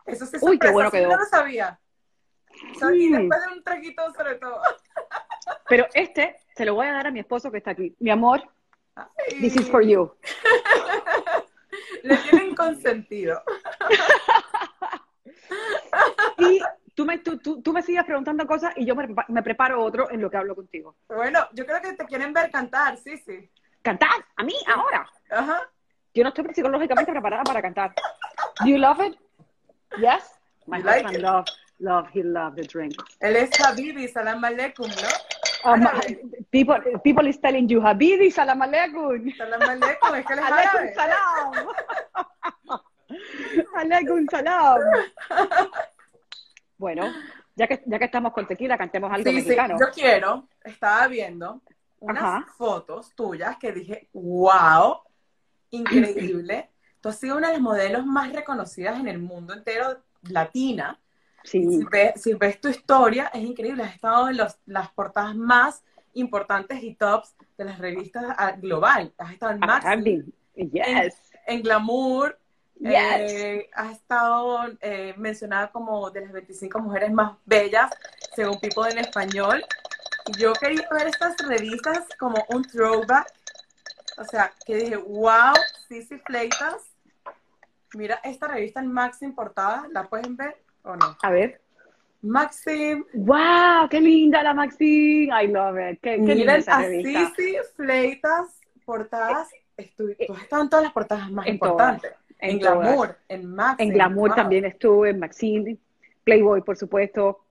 Eso 0.05 0.27
sí 0.27 0.37
Uy, 0.41 0.59
qué 0.59 0.71
bueno 0.71 0.91
sí, 0.91 0.97
quedó. 0.97 1.11
no 1.11 1.19
lo 1.19 1.25
sabía. 1.27 1.79
Y 2.93 3.13
después 3.13 3.41
de 3.47 3.53
un 3.53 3.63
traguito 3.63 4.03
sobre 4.15 4.35
todo. 4.37 4.61
Pero 5.69 5.87
este 5.95 6.37
se 6.57 6.65
lo 6.65 6.75
voy 6.75 6.87
a 6.87 6.93
dar 6.93 7.07
a 7.07 7.11
mi 7.11 7.21
esposo 7.21 7.51
que 7.51 7.59
está 7.59 7.71
aquí. 7.73 7.95
Mi 8.01 8.11
amor, 8.11 8.43
Ay, 8.99 9.41
this 9.41 9.57
is 9.57 9.69
for 9.69 9.83
you. 9.83 10.11
Le 12.03 12.17
tienen 12.17 12.55
consentido. 12.55 13.43
Y 16.39 16.61
tú 16.95 17.05
me, 17.05 17.19
tú, 17.19 17.39
tú, 17.39 17.63
tú 17.63 17.73
me 17.73 17.83
sigues 17.83 18.05
preguntando 18.05 18.47
cosas 18.47 18.73
y 18.77 18.85
yo 18.85 18.95
me, 18.95 19.09
me 19.29 19.43
preparo 19.43 19.83
otro 19.83 20.11
en 20.11 20.21
lo 20.21 20.31
que 20.31 20.37
hablo 20.37 20.55
contigo. 20.55 20.95
Bueno, 21.09 21.41
yo 21.53 21.67
creo 21.67 21.81
que 21.81 21.93
te 21.95 22.05
quieren 22.07 22.33
ver 22.33 22.51
cantar, 22.51 22.97
sí, 22.97 23.17
sí. 23.19 23.51
¿Cantar? 23.83 24.25
¿A 24.37 24.45
mí? 24.45 24.55
¿Ahora? 24.67 25.09
Ajá. 25.31 25.69
Yo 26.15 26.23
no 26.23 26.29
estoy 26.31 26.45
psicológicamente 26.55 27.11
preparada 27.11 27.43
para 27.45 27.63
cantar. 27.63 27.95
Do 28.61 28.67
you 28.71 28.79
love 28.79 29.01
it? 29.01 29.17
Yes? 29.99 30.39
My 30.67 30.79
You 30.79 30.85
like 30.85 31.05
husband 31.07 31.17
it? 31.17 31.23
love, 31.23 31.45
love, 31.79 32.09
he 32.13 32.23
love 32.23 32.55
the 32.57 32.63
drink. 32.63 32.95
Él 33.21 33.37
es 33.37 33.51
Habibi, 33.61 34.09
salam 34.09 34.45
aleikum, 34.45 34.89
¿no? 34.89 35.09
Um, 35.65 35.87
people, 36.51 36.77
people 37.03 37.27
is 37.27 37.39
telling 37.41 37.69
you, 37.69 37.81
Habibi, 37.81 38.31
salam 38.31 38.61
aleikum. 38.63 39.35
Salam 39.37 39.61
aleikum, 39.63 40.15
es 40.15 40.27
que 40.27 40.33
él 40.35 40.39
es 40.39 40.45
Aleikum 40.45 40.81
árabe. 40.81 40.95
salam. 40.95 41.53
Salam. 43.75 44.81
Bueno, 46.77 47.13
ya 47.57 47.67
que, 47.67 47.83
ya 47.87 47.99
que 47.99 48.05
estamos 48.05 48.33
con 48.33 48.47
tequila, 48.47 48.79
cantemos 48.79 49.11
algo 49.13 49.25
Sí, 49.29 49.31
sí, 49.41 49.43
mexicano. 49.49 49.77
yo 49.81 49.91
quiero, 49.93 50.49
estaba 50.63 51.09
viendo 51.09 51.61
unas 52.01 52.23
Ajá. 52.23 52.47
fotos 52.57 53.13
tuyas 53.17 53.57
que 53.59 53.73
dije, 53.73 54.09
wow, 54.13 55.01
increíble. 55.71 56.71
Tú 57.01 57.09
has 57.09 57.19
sido 57.19 57.37
una 57.37 57.49
de 57.49 57.55
las 57.55 57.63
modelos 57.63 58.07
más 58.07 58.33
reconocidas 58.33 58.99
en 59.01 59.09
el 59.09 59.19
mundo 59.19 59.55
entero, 59.55 60.03
latina. 60.23 61.01
Si 61.51 61.85
ves, 61.91 62.21
si 62.21 62.35
ves 62.35 62.61
tu 62.61 62.69
historia, 62.69 63.31
es 63.33 63.43
increíble. 63.43 63.83
Has 63.83 63.95
estado 63.95 64.29
en 64.29 64.37
los, 64.37 64.59
las 64.67 64.91
portadas 64.91 65.35
más 65.35 65.83
importantes 66.15 66.83
y 66.83 66.95
tops 66.95 67.35
de 67.57 67.65
las 67.65 67.79
revistas 67.79 68.25
ah, 68.37 68.53
global. 68.53 69.13
Has 69.19 69.33
estado 69.33 69.53
en 69.53 69.61
Maxim, 69.61 69.91
Habibi. 69.91 70.35
Yes. 70.55 71.15
en 71.47 71.63
Glamour. 71.63 72.39
Yes. 72.81 72.93
eh, 72.93 73.71
has 73.75 73.93
estado 73.93 74.61
eh, 74.81 75.15
mencionada 75.17 75.73
como 75.73 76.11
de 76.11 76.21
las 76.21 76.33
25 76.33 76.79
mujeres 76.79 77.11
más 77.13 77.37
bellas, 77.45 77.91
según 78.37 78.61
People 78.61 78.91
en 78.91 78.99
español. 78.99 79.65
Yo 80.39 80.53
quería 80.53 80.87
ver 80.91 81.09
estas 81.09 81.37
revistas 81.39 82.05
como 82.19 82.45
un 82.51 82.63
throwback. 82.63 83.33
O 84.19 84.25
sea, 84.25 84.53
que 84.67 84.77
dije, 84.77 84.97
wow, 84.97 85.55
Sissy 85.89 86.19
Fleitas. 86.19 86.83
Mira 87.95 88.21
esta 88.23 88.49
revista 88.49 88.81
en 88.81 88.93
Maxim 88.93 89.35
portada, 89.35 89.87
¿la 89.91 90.05
pueden 90.05 90.37
ver 90.37 90.68
o 90.83 90.97
no? 90.97 91.17
A 91.23 91.31
ver. 91.31 91.61
Maxim, 92.21 93.05
¡Wow! 93.15 93.89
¡Qué 93.89 94.01
linda 94.01 94.43
la 94.43 94.53
Maxine! 94.53 95.31
I 95.43 95.47
love 95.47 95.77
it. 95.79 96.01
¡Qué, 96.03 96.11
qué 96.17 96.17
linda 96.17 96.35
miren 96.35 96.57
esa 96.57 96.77
a 96.79 96.83
revista! 96.83 97.33
Sissy 97.37 97.57
Fleitas 97.77 98.61
portadas. 98.85 99.49
Estu- 99.77 100.17
tú 100.27 100.33
has 100.35 100.43
estado 100.43 100.63
en 100.63 100.69
todas 100.69 100.83
las 100.85 100.93
portadas 100.93 101.31
más 101.31 101.47
En 101.47 101.55
importantes. 101.55 102.13
en 102.41 102.51
En, 102.51 102.59
todas. 102.61 102.79
Glamour, 102.81 103.17
en 103.29 103.55
Maxim. 103.55 103.87
En 103.89 103.95
Glamour 103.95 104.29
wow. 104.31 104.37
también 104.37 104.65
estuve, 104.65 105.11
en 105.11 105.19
Maxine, 105.21 105.77
Playboy, 106.25 106.63
por 106.63 106.77
supuesto. 106.77 107.45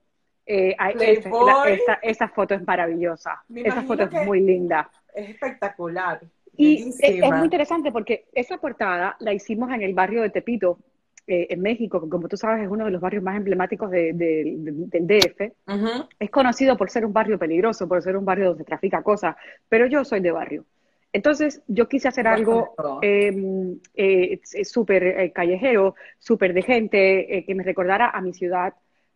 Eh, 0.45 0.75
esa, 0.77 0.91
Playboy. 1.29 1.45
la- 1.45 1.69
esa, 1.69 1.93
esa 2.01 2.27
foto 2.27 2.53
es 2.53 2.65
maravillosa. 2.67 3.43
Me 3.47 3.61
Esa 3.61 3.83
foto 3.83 4.03
es 4.03 4.11
muy 4.25 4.41
linda. 4.41 4.89
Es 5.13 5.29
espectacular. 5.29 6.19
Y 6.57 6.89
es, 6.89 6.97
es 7.01 7.31
muy 7.31 7.45
interesante 7.45 7.91
porque 7.91 8.25
esa 8.33 8.57
portada 8.57 9.15
la 9.19 9.31
hicimos 9.31 9.71
en 9.71 9.81
el 9.83 9.93
barrio 9.93 10.23
de 10.23 10.29
Tepito, 10.31 10.79
eh, 11.27 11.47
en 11.49 11.61
México, 11.61 12.01
que 12.01 12.09
como 12.09 12.27
tú 12.27 12.37
sabes 12.37 12.63
es 12.63 12.69
uno 12.69 12.85
de 12.85 12.91
los 12.91 13.01
barrios 13.01 13.23
más 13.23 13.35
emblemáticos 13.35 13.91
de- 13.91 14.13
de- 14.13 14.55
de- 14.57 14.71
del 14.87 15.07
DF. 15.07 15.53
Ujú. 15.67 16.07
Es 16.19 16.29
conocido 16.31 16.77
por 16.77 16.89
ser 16.89 17.05
un 17.05 17.13
barrio 17.13 17.37
peligroso, 17.37 17.87
por 17.87 18.01
ser 18.01 18.15
un 18.17 18.25
barrio 18.25 18.49
donde 18.49 18.63
trafica 18.63 19.03
cosas, 19.03 19.35
pero 19.69 19.85
yo 19.87 20.03
soy 20.05 20.21
de 20.21 20.31
barrio. 20.31 20.65
Entonces, 21.13 21.61
yo 21.67 21.87
quise 21.87 22.07
hacer 22.07 22.27
algo 22.27 22.75
em, 23.01 23.79
eh, 23.95 24.39
súper 24.63 25.03
eh, 25.03 25.31
callejero, 25.31 25.95
súper 26.19 26.53
de 26.53 26.61
gente, 26.61 27.37
eh, 27.37 27.45
que 27.45 27.55
me 27.55 27.63
recordara 27.63 28.09
a 28.09 28.21
mi 28.21 28.33
ciudad, 28.33 28.73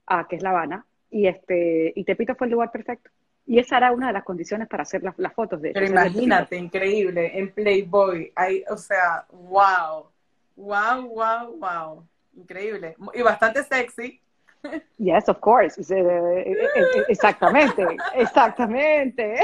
a, 0.08 0.28
que 0.28 0.38
es 0.38 0.42
La 0.44 0.50
Habana, 0.52 0.86
y, 1.10 1.28
este, 1.28 1.92
y 1.96 2.04
Tepito 2.04 2.36
fue 2.36 2.48
el 2.48 2.54
lugar 2.54 2.72
perfecto. 2.72 3.10
Y 3.46 3.60
esa 3.60 3.78
era 3.78 3.92
una 3.92 4.08
de 4.08 4.14
las 4.14 4.24
condiciones 4.24 4.68
para 4.68 4.84
hacer 4.84 5.04
las, 5.04 5.34
fotos 5.34 5.62
de 5.62 5.72
Pero 5.72 5.86
imagínate, 5.88 6.56
increíble, 6.56 7.38
en 7.38 7.52
Playboy, 7.52 8.32
hay, 8.36 8.64
o 8.70 8.78
sea, 8.78 9.26
wow, 9.32 10.06
wow, 10.62 11.08
wow, 11.08 11.58
wow, 11.58 12.08
increíble. 12.34 12.96
Y 13.14 13.22
bastante 13.22 13.64
sexy. 13.64 14.22
Yes, 14.98 15.28
of 15.28 15.40
course. 15.40 15.82
Eh, 15.82 15.98
eh, 15.98 16.56
eh, 16.76 17.04
exactamente, 17.10 17.86
exactamente. 18.14 19.40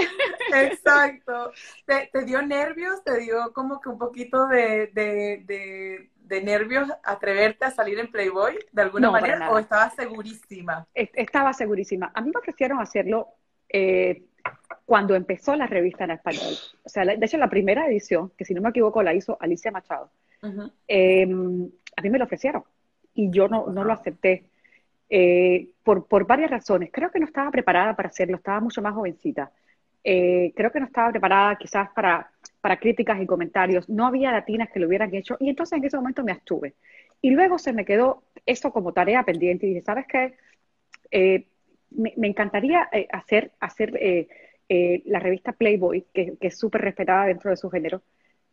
Exacto. 0.54 1.52
¿Te, 1.86 2.24
dio 2.24 2.42
nervios? 2.44 3.04
¿Te 3.04 3.18
dio 3.20 3.52
como 3.54 3.82
que 3.82 3.90
un 3.90 3.98
poquito 3.98 4.48
de, 4.48 4.88
de, 4.94 6.10
de, 6.18 6.42
nervios 6.42 6.88
atreverte 7.04 7.66
a 7.66 7.72
salir 7.72 7.98
en 7.98 8.12
Playboy 8.12 8.60
de 8.72 8.82
alguna 8.82 9.10
manera? 9.10 9.50
¿O 9.50 9.58
estabas 9.58 9.96
segurísima? 9.96 10.86
Estaba 10.94 11.52
segurísima. 11.54 12.12
A 12.14 12.22
mí 12.22 12.30
me 12.32 12.40
ofrecieron 12.40 12.80
hacerlo 12.80 13.30
cuando 14.86 15.16
empezó 15.16 15.56
la 15.56 15.66
revista 15.66 16.04
en 16.04 16.12
español. 16.12 16.54
O 16.84 16.90
sea, 16.90 17.04
de 17.04 17.26
hecho, 17.26 17.38
la 17.38 17.50
primera 17.50 17.88
edición, 17.88 18.32
que 18.38 18.46
si 18.46 18.54
no 18.54 18.62
me 18.62 18.70
equivoco 18.70 19.02
la 19.02 19.16
hizo 19.16 19.38
Alicia 19.42 19.72
Machado, 19.72 20.12
em, 20.88 21.70
a 21.96 22.02
mí 22.02 22.10
me 22.10 22.18
lo 22.18 22.26
ofrecieron 22.26 22.64
y 23.14 23.32
yo 23.32 23.48
no, 23.48 23.68
no 23.68 23.84
lo 23.84 23.94
acepté 23.94 24.46
eh, 25.10 25.70
por, 25.84 26.08
por, 26.08 26.28
varias 26.28 26.52
razones. 26.52 26.90
Creo 26.92 27.10
que 27.10 27.20
no 27.20 27.26
estaba 27.26 27.50
preparada 27.50 27.96
para 27.96 28.10
hacerlo, 28.10 28.38
estaba 28.38 28.60
mucho 28.60 28.82
más 28.82 28.94
jovencita. 28.94 29.52
Eh, 30.04 30.54
creo 30.56 30.72
que 30.72 30.80
no 30.80 30.86
estaba 30.86 31.12
preparada 31.12 31.56
quizás 31.56 31.90
para, 31.96 32.30
para 32.62 32.78
críticas 32.78 33.22
y 33.22 33.26
comentarios. 33.26 33.90
No 33.90 34.06
había 34.06 34.32
latinas 34.32 34.70
que 34.70 34.80
lo 34.80 34.88
hubieran 34.88 35.14
hecho 35.16 35.38
y 35.40 35.50
entonces 35.50 35.78
en 35.78 35.86
ese 35.86 35.98
momento 35.98 36.24
me 36.24 36.32
abstuve. 36.32 36.76
Y 37.22 37.32
luego 37.32 37.58
se 37.58 37.74
me 37.74 37.86
quedó 37.86 38.24
eso 38.46 38.72
como 38.72 38.94
tarea 38.94 39.24
pendiente 39.24 39.66
y 39.66 39.70
dije, 39.70 39.82
¿sabes 39.82 40.06
qué? 40.08 40.36
Eh, 41.12 41.48
me, 41.90 42.28
encantaría 42.28 42.90
hacer, 43.12 43.52
hacer 43.60 44.28
la 44.70 45.20
revista 45.20 45.54
Playboy, 45.54 46.06
que, 46.14 46.36
que 46.40 46.48
es 46.48 46.58
súper 46.60 46.82
respetada 46.82 47.26
dentro 47.26 47.50
de 47.50 47.58
su 47.58 47.70
género, 47.70 48.02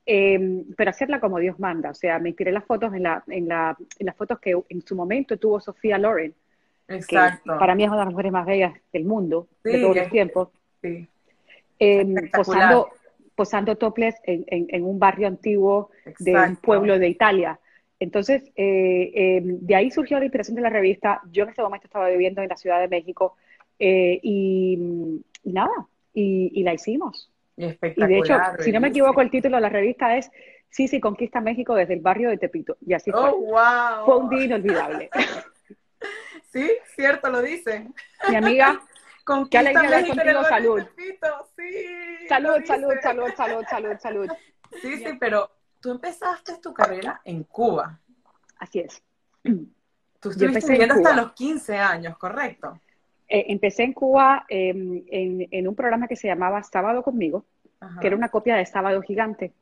pero 0.05 0.91
hacerla 0.91 1.21
como 1.21 1.39
Dios 1.39 1.59
manda. 1.59 1.91
O 1.91 1.95
sea, 1.95 2.19
me 2.19 2.31
inspiré 2.31 2.53
las 2.53 2.65
fotos 2.65 2.93
en, 2.95 3.05
la, 3.05 3.25
en, 3.29 3.49
la, 3.49 3.77
en 3.99 4.07
las 4.07 4.17
fotos 4.17 4.39
que 4.39 4.55
en 4.69 4.83
su 4.83 4.95
momento 4.95 5.37
tuvo 5.39 5.61
Sofía 5.61 5.99
Loren, 5.99 6.35
Exacto. 6.89 7.59
para 7.59 7.75
mí 7.75 7.85
es 7.85 7.89
una 7.89 8.01
de 8.01 8.05
las 8.05 8.13
mujeres 8.13 8.33
más 8.33 8.47
bellas 8.47 8.75
del 8.93 9.05
mundo, 9.05 9.49
de 9.63 9.81
todos 9.81 9.97
los 9.97 10.11
tiempos. 10.11 10.49
Em, 11.79 12.15
posando, 12.31 12.89
posando 13.35 13.77
toples 13.77 14.15
en, 14.25 14.45
en, 14.49 14.85
un 14.85 14.99
barrio 14.99 15.27
antiguo 15.27 15.91
de 16.19 16.35
un 16.35 16.57
pueblo 16.57 16.99
de 16.99 17.09
Italia. 17.09 17.59
Entonces, 17.99 18.45
eh, 18.57 19.11
em, 19.15 19.59
de 19.61 19.75
ahí 19.75 19.91
surgió 19.91 20.19
la 20.19 20.25
inspiración 20.25 20.57
de 20.57 20.63
la 20.63 20.71
revista. 20.71 21.21
Yo 21.31 21.45
en 21.45 21.51
ese 21.51 21.63
momento 21.63 21.87
estaba 21.87 22.09
viviendo 22.09 22.43
en 22.43 22.49
la 22.49 22.57
Ciudad 22.57 22.81
de 22.81 22.89
México 22.89 23.37
eh, 23.79 24.21
y, 24.23 24.79
nada, 25.45 25.89
y, 26.13 26.63
la 26.63 26.75
hicimos. 26.75 27.31
Y, 27.57 27.67
de 27.67 28.19
hecho, 28.19 28.39
si 28.61 28.73
no 28.73 28.81
me 28.81 28.89
equivoco, 28.89 29.21
el 29.21 29.31
título 29.31 29.57
de 29.57 29.63
la 29.63 29.69
revista 29.69 30.17
es 30.17 30.31
Sí, 30.75 30.89
sí, 30.89 30.99
conquista 31.01 31.41
México 31.41 31.77
desde 31.77 31.95
el 31.95 32.01
barrio 32.01 32.31
de 32.31 32.37
Tepito. 32.37 32.77
Y 32.85 32.95
así 32.95 33.13
fue. 33.13 33.21
Oh, 33.21 34.05
fue 34.05 34.17
un 34.17 34.29
día 34.29 34.45
inolvidable. 34.45 35.11
Sí, 36.53 36.71
cierto, 36.95 37.31
lo 37.31 37.43
dice. 37.43 37.89
Mi 38.29 38.37
amiga, 38.37 38.81
con 39.25 39.49
qué 39.49 39.59
alegría 39.59 39.81
hablar 39.81 40.07
contigo, 40.07 40.45
salud. 40.45 40.83
Sí, 40.97 41.19
salud, 42.29 42.65
salud, 42.65 42.93
salud, 43.03 43.29
salud, 43.37 43.65
salud, 43.69 43.97
salud. 43.99 44.29
Sí, 44.81 44.99
sí, 44.99 45.17
pero 45.19 45.51
tú 45.81 45.91
empezaste 45.91 46.59
tu 46.59 46.73
carrera 46.73 47.21
en 47.25 47.43
Cuba. 47.43 47.99
Así 48.59 48.81
es. 48.81 49.03
Tú 50.21 50.31
estuviste 50.31 50.71
viviendo 50.71 50.95
hasta 50.95 51.17
los 51.17 51.33
15 51.33 51.77
años, 51.77 52.17
¿correcto? 52.19 52.81
Eh, 53.29 53.47
empecé 53.49 53.85
en 53.85 53.93
Cuba 53.93 54.45
em, 54.49 55.03
en, 55.11 55.69
un 55.69 55.75
programa 55.75 56.09
que 56.09 56.17
se 56.17 56.29
llamaba 56.29 56.63
Sábado 56.63 57.03
conmigo, 57.03 57.45
que 58.01 58.07
era 58.07 58.17
una 58.17 58.29
copia 58.29 58.57
de 58.57 58.67
Sábado 58.67 59.01
Gigante. 59.03 59.53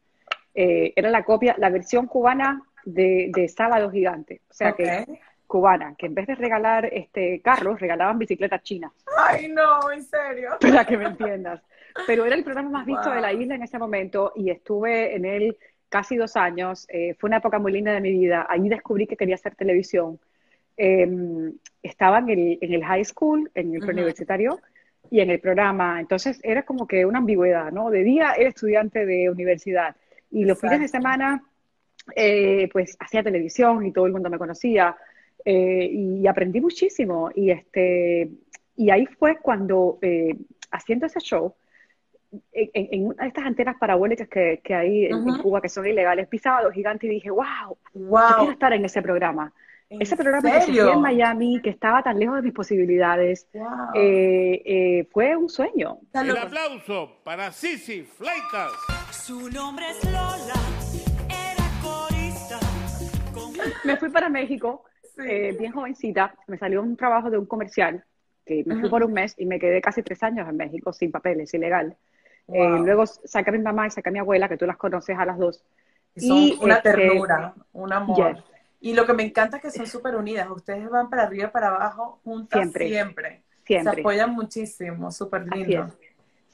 Eh, 0.54 0.92
era 0.97 1.11
la 1.11 1.25
copia, 1.25 1.54
la 1.59 1.71
versión 1.71 2.07
cubana 2.07 2.62
de, 2.85 3.52
Sábado 3.54 3.90
Gigante. 3.90 4.40
O 4.50 4.54
sea 4.54 4.73
que 4.73 5.07
cubana, 5.47 5.95
que 5.99 6.07
en 6.07 6.14
vez 6.14 6.26
de 6.26 6.35
regalar 6.35 6.87
este 6.87 7.40
carros, 7.40 7.78
regalaban 7.78 8.19
bicicletas 8.19 8.62
chinas. 8.62 8.92
Ay, 9.19 9.49
no, 9.49 9.92
en 9.92 10.02
serio. 10.02 10.52
Para 10.61 10.85
que 10.87 10.97
me 10.97 11.04
entiendas. 11.04 11.61
Pero 12.07 12.25
era 12.25 12.35
el 12.35 12.42
programa 12.42 12.71
más 12.71 12.87
visto 12.87 13.11
de 13.11 13.21
la 13.21 13.35
isla 13.35 13.54
en 13.54 13.62
ese 13.62 13.78
momento 13.78 14.33
y 14.35 14.50
estuve 14.50 15.14
en 15.14 15.26
él 15.26 15.59
casi 15.90 16.16
dos 16.16 16.37
años. 16.37 16.87
Eh, 16.88 17.14
fue 17.19 17.28
una 17.28 17.37
época 17.37 17.59
muy 17.59 17.71
linda 17.71 17.92
de 17.92 18.00
mi 18.00 18.12
vida. 18.12 18.47
Ahí 18.49 18.66
descubrí 18.69 19.07
que 19.07 19.16
quería 19.16 19.35
hacer 19.35 19.54
televisión. 19.54 20.19
Em, 20.84 21.52
estaba 21.80 22.18
en 22.18 22.28
el, 22.30 22.58
en 22.60 22.74
el, 22.74 22.84
high 22.84 23.04
school, 23.04 23.48
en 23.54 23.72
el 23.72 23.84
universitario 23.84 24.58
y 25.12 25.20
en 25.20 25.30
el 25.30 25.38
programa. 25.38 26.00
Entonces 26.00 26.40
era 26.42 26.64
como 26.64 26.88
que 26.88 27.06
una 27.06 27.18
ambigüedad, 27.18 27.70
¿no? 27.70 27.88
De 27.88 28.02
día 28.02 28.32
era 28.36 28.48
estudiante 28.48 29.06
de 29.06 29.30
universidad 29.30 29.94
y 30.32 30.44
los 30.44 30.60
fines 30.60 30.80
de 30.80 30.88
semana, 30.88 31.44
eh, 32.16 32.68
pues 32.72 32.96
hacía 32.98 33.22
televisión 33.22 33.86
y 33.86 33.92
todo 33.92 34.06
el 34.06 34.12
mundo 34.12 34.28
me 34.28 34.38
conocía. 34.38 34.96
Eh, 35.44 35.88
y 35.88 36.26
aprendí 36.26 36.60
muchísimo. 36.60 37.30
Y, 37.32 37.52
este, 37.52 38.28
y 38.74 38.90
ahí 38.90 39.06
fue 39.06 39.38
cuando, 39.38 40.00
eh, 40.02 40.36
haciendo 40.72 41.06
ese 41.06 41.20
show, 41.20 41.54
en, 42.52 43.06
una 43.06 43.22
de 43.22 43.28
estas 43.28 43.44
antenas 43.44 43.76
parabólicas 43.78 44.26
que, 44.26 44.60
que 44.64 44.74
hay 44.74 45.06
en, 45.06 45.22
Cuba, 45.42 45.60
que 45.60 45.68
son 45.68 45.86
ilegales, 45.86 46.26
pisaba 46.26 46.60
los 46.60 46.74
gigantes 46.74 47.08
y 47.08 47.14
dije, 47.14 47.30
wow, 47.30 47.76
wow. 47.94 48.20
yo 48.30 48.36
quiero 48.36 48.52
estar 48.52 48.72
en 48.72 48.84
ese 48.84 49.00
programa. 49.00 49.52
Ese 50.00 50.16
programa 50.16 50.50
que 50.52 50.61
se 50.72 50.80
en 50.80 51.00
Miami, 51.00 51.61
que 51.62 51.70
estaba 51.70 52.02
tan 52.02 52.18
lejos 52.18 52.37
de 52.37 52.42
mis 52.42 52.52
posibilidades, 52.52 53.49
eh, 53.94 55.08
fue 55.12 55.37
un 55.37 55.49
sueño. 55.49 55.99
El 56.12 56.37
aplauso 56.37 57.20
para 57.25 57.50
Sisi 57.52 58.02
Fleitas. 58.02 58.72
Su 59.11 59.50
nombre 59.50 59.87
es 59.90 60.04
Lola, 60.04 60.54
era 61.28 61.64
corista. 61.82 62.58
Me 63.84 63.96
fui 63.96 64.08
para 64.08 64.28
México 64.28 64.84
eh, 65.18 65.54
bien 65.58 65.72
jovencita, 65.72 66.34
me 66.46 66.58
salió 66.58 66.80
un 66.80 66.96
trabajo 66.96 67.30
de 67.30 67.38
un 67.38 67.46
comercial, 67.46 68.04
que 68.46 68.64
me 68.64 68.80
fui 68.80 68.88
por 68.88 69.04
un 69.04 69.12
mes 69.12 69.34
y 69.38 69.46
me 69.46 69.58
quedé 69.58 69.80
casi 69.80 70.02
tres 70.02 70.22
años 70.22 70.49
en 70.49 70.56
México 70.56 70.92
sin 70.92 71.11
papeles, 71.11 71.52
ilegal. 71.54 71.96
Eh, 72.49 72.68
luego 72.84 73.06
saqué 73.06 73.50
a 73.50 73.52
mi 73.52 73.58
mamá 73.61 73.87
y 73.87 73.90
saqué 73.90 74.08
a 74.08 74.12
mi 74.12 74.18
abuela, 74.18 74.49
que 74.49 74.56
tú 74.56 74.66
las 74.66 74.76
conoces 74.76 75.16
a 75.18 75.25
las 75.25 75.38
dos. 75.38 75.62
Y 76.14 76.50
son 76.56 76.64
una 76.64 76.76
este, 76.76 76.92
ternura, 76.92 77.54
un 77.72 77.92
amor. 77.92 78.42
Y 78.82 78.94
lo 78.94 79.06
que 79.06 79.14
me 79.14 79.22
encanta 79.22 79.56
es 79.56 79.62
que 79.62 79.70
son 79.70 79.86
súper 79.86 80.16
unidas. 80.16 80.50
Ustedes 80.50 80.90
van 80.90 81.08
para 81.08 81.22
arriba 81.22 81.46
y 81.46 81.50
para 81.50 81.68
abajo 81.68 82.20
juntas 82.24 82.60
siempre. 82.60 82.88
Siempre. 82.88 83.42
siempre. 83.64 83.94
Se 83.94 84.00
apoyan 84.00 84.34
muchísimo, 84.34 85.10
súper 85.10 85.46
lindo 85.46 85.88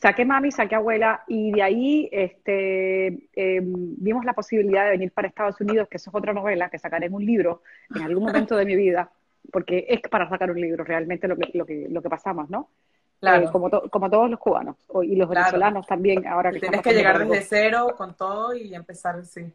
saqué 0.00 0.25
mami, 0.25 0.50
saqué 0.50 0.76
abuela 0.76 1.25
y 1.26 1.52
de 1.52 1.62
ahí 1.62 2.08
este, 2.12 3.06
em, 3.35 3.94
vimos 3.99 4.25
la 4.25 4.32
posibilidad 4.32 4.85
de 4.85 4.90
venir 4.90 5.12
para 5.12 5.28
Estados 5.28 5.61
Unidos, 5.61 5.88
que 5.88 5.97
eso 5.97 6.11
es 6.11 6.16
otra 6.16 6.32
novela 6.32 6.70
que 6.70 6.78
sacaré 6.78 7.06
en 7.06 7.14
un 7.14 7.25
libro 7.25 7.62
en 7.94 8.02
algún 8.02 8.25
momento 8.25 8.56
de 8.56 8.64
mi 8.64 8.76
vida, 8.76 9.11
porque 9.52 9.87
es 9.88 10.00
para 10.02 10.28
sacar 10.28 10.50
un 10.50 10.61
libro 10.61 10.85
realmente 10.85 11.26
lo 11.26 11.37
que, 11.37 11.50
lo 11.54 11.66
que, 11.66 11.87
lo 11.88 12.00
que 12.00 12.08
pasamos, 12.08 12.49
¿no? 12.49 12.68
Claro. 13.20 13.47
Eh, 13.47 13.50
como, 13.50 13.68
como 13.68 14.08
todos 14.08 14.30
los 14.30 14.38
cubanos 14.38 14.76
y 15.02 15.16
los 15.16 15.28
venezolanos 15.28 15.87
también. 15.87 16.25
ahora 16.26 16.52
que 16.52 16.61
Tienes 16.61 16.82
que 16.82 16.92
llegar 16.92 17.18
desde 17.18 17.42
cero 17.42 17.94
con 17.97 18.16
todo 18.16 18.54
y 18.54 18.73
empezar 18.75 19.16
así. 19.16 19.52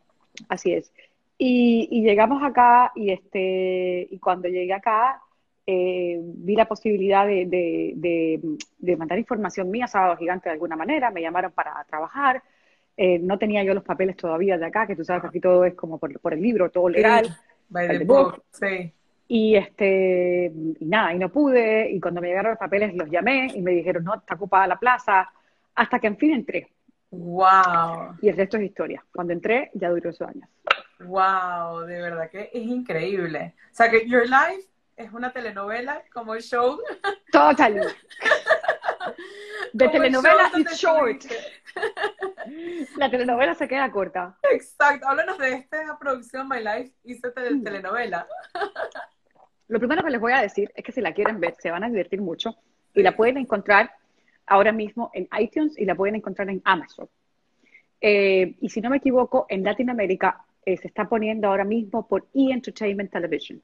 Así 0.50 0.74
es. 0.74 0.92
Y, 1.38 1.88
y 1.92 2.04
llegamos 2.04 2.44
acá 2.44 2.92
y, 2.96 3.12
este, 3.12 4.08
y 4.10 4.20
cuando 4.20 4.48
llegué 4.48 4.74
acá 4.74 5.22
eh, 5.66 6.20
vi 6.22 6.56
la 6.56 6.68
posibilidad 6.68 7.26
de, 7.26 8.58
mandar 8.98 9.18
información 9.18 9.72
mía 9.72 9.86
a 9.86 9.88
Sábado 9.88 10.18
Gigante 10.18 10.50
de 10.50 10.54
alguna 10.54 10.76
manera, 10.76 11.10
me 11.10 11.22
llamaron 11.22 11.52
para 11.54 11.84
trabajar, 11.86 12.44
eh, 12.98 13.18
no 13.20 13.38
tenía 13.38 13.64
yo 13.64 13.74
los 13.74 13.84
papeles 13.84 14.18
todavía 14.18 14.58
de 14.58 14.66
acá, 14.66 14.86
que 14.86 14.96
tú 14.96 15.06
sabes 15.06 15.22
que 15.22 15.28
aquí 15.30 15.40
todo 15.40 15.64
es 15.64 15.74
como 15.76 16.00
por, 16.00 16.34
el 16.34 16.42
libro, 16.42 16.70
todo 16.70 16.90
legal, 16.90 17.30
Y 19.30 19.56
este, 19.56 20.52
y 20.80 20.86
nada, 20.86 21.14
y 21.14 21.18
no 21.18 21.30
pude, 21.30 21.90
y 21.90 22.00
cuando 22.02 22.20
me 22.20 22.28
llegaron 22.28 22.52
los 22.52 22.60
papeles 22.60 22.94
los 22.94 23.10
llamé 23.10 23.48
y 23.56 23.62
me 23.62 23.72
dijeron, 23.72 24.04
no, 24.04 24.16
está 24.16 24.36
ocupada 24.36 24.68
la 24.68 24.78
plaza, 24.78 25.32
hasta 25.76 25.98
que 25.98 26.08
en 26.08 26.18
fin 26.18 26.34
entré. 26.34 26.73
Wow. 27.14 28.18
Y 28.22 28.30
el 28.30 28.36
resto 28.36 28.58
es 28.58 28.64
historia. 28.64 29.04
Cuando 29.14 29.34
entré, 29.34 29.70
ya 29.76 29.90
duró 29.90 30.10
ocho 30.10 30.26
años. 30.26 30.50
Wow, 31.00 31.82
de 31.82 32.02
verdad 32.02 32.30
que 32.30 32.50
es 32.52 32.64
increíble. 32.64 33.54
O 33.72 33.76
sea 33.76 33.90
que 33.90 34.08
Your 34.08 34.24
Life 34.24 34.68
es 34.96 35.12
una 35.14 35.32
telenovela 35.32 36.02
como 36.12 36.34
el 36.34 36.42
show. 36.42 36.80
Total. 37.32 37.96
De 39.74 39.90
telenovela 39.90 40.52
it's 40.58 40.78
short. 40.78 41.24
La 42.98 43.10
telenovela 43.10 43.54
se 43.54 43.68
queda 43.68 43.92
corta. 43.92 44.38
Exacto. 44.52 45.08
Háblanos 45.08 45.38
de 45.38 45.54
esta 45.54 45.98
producción 46.00 46.48
My 46.48 46.60
Life 46.60 46.94
hizo 47.04 47.28
mm. 47.30 47.64
telenovela. 47.64 48.28
Lo 49.68 49.80
primero 49.80 50.04
que 50.04 50.10
les 50.10 50.22
voy 50.22 50.34
a 50.34 50.42
decir 50.42 50.72
es 50.76 50.84
que 50.84 50.92
si 50.92 51.02
la 51.02 51.14
quieren 51.14 51.40
ver, 51.40 51.56
se 51.60 51.70
van 51.70 51.84
a 51.84 51.90
divertir 51.90 52.22
mucho 52.22 52.56
y 52.94 53.04
la 53.04 53.16
pueden 53.16 53.38
encontrar 53.38 53.92
ahora 54.48 54.72
mismo 54.72 55.12
en 55.14 55.28
iTunes 55.40 55.78
y 55.78 55.86
la 55.86 55.96
pueden 55.96 56.16
encontrar 56.16 56.50
en 56.50 56.62
Amazon. 56.66 57.08
Eh, 58.02 58.56
y 58.60 58.70
si 58.70 58.82
no 58.82 58.90
me 58.90 58.98
equivoco, 58.98 59.46
en 59.50 59.64
Latinoamérica 59.64 60.46
eh, 60.66 60.78
se 60.78 60.88
está 60.88 61.08
poniendo 61.08 61.48
ahora 61.48 61.64
mismo 61.64 62.08
por 62.08 62.28
E! 62.34 62.52
Entertainment 62.52 63.12
Television. 63.12 63.62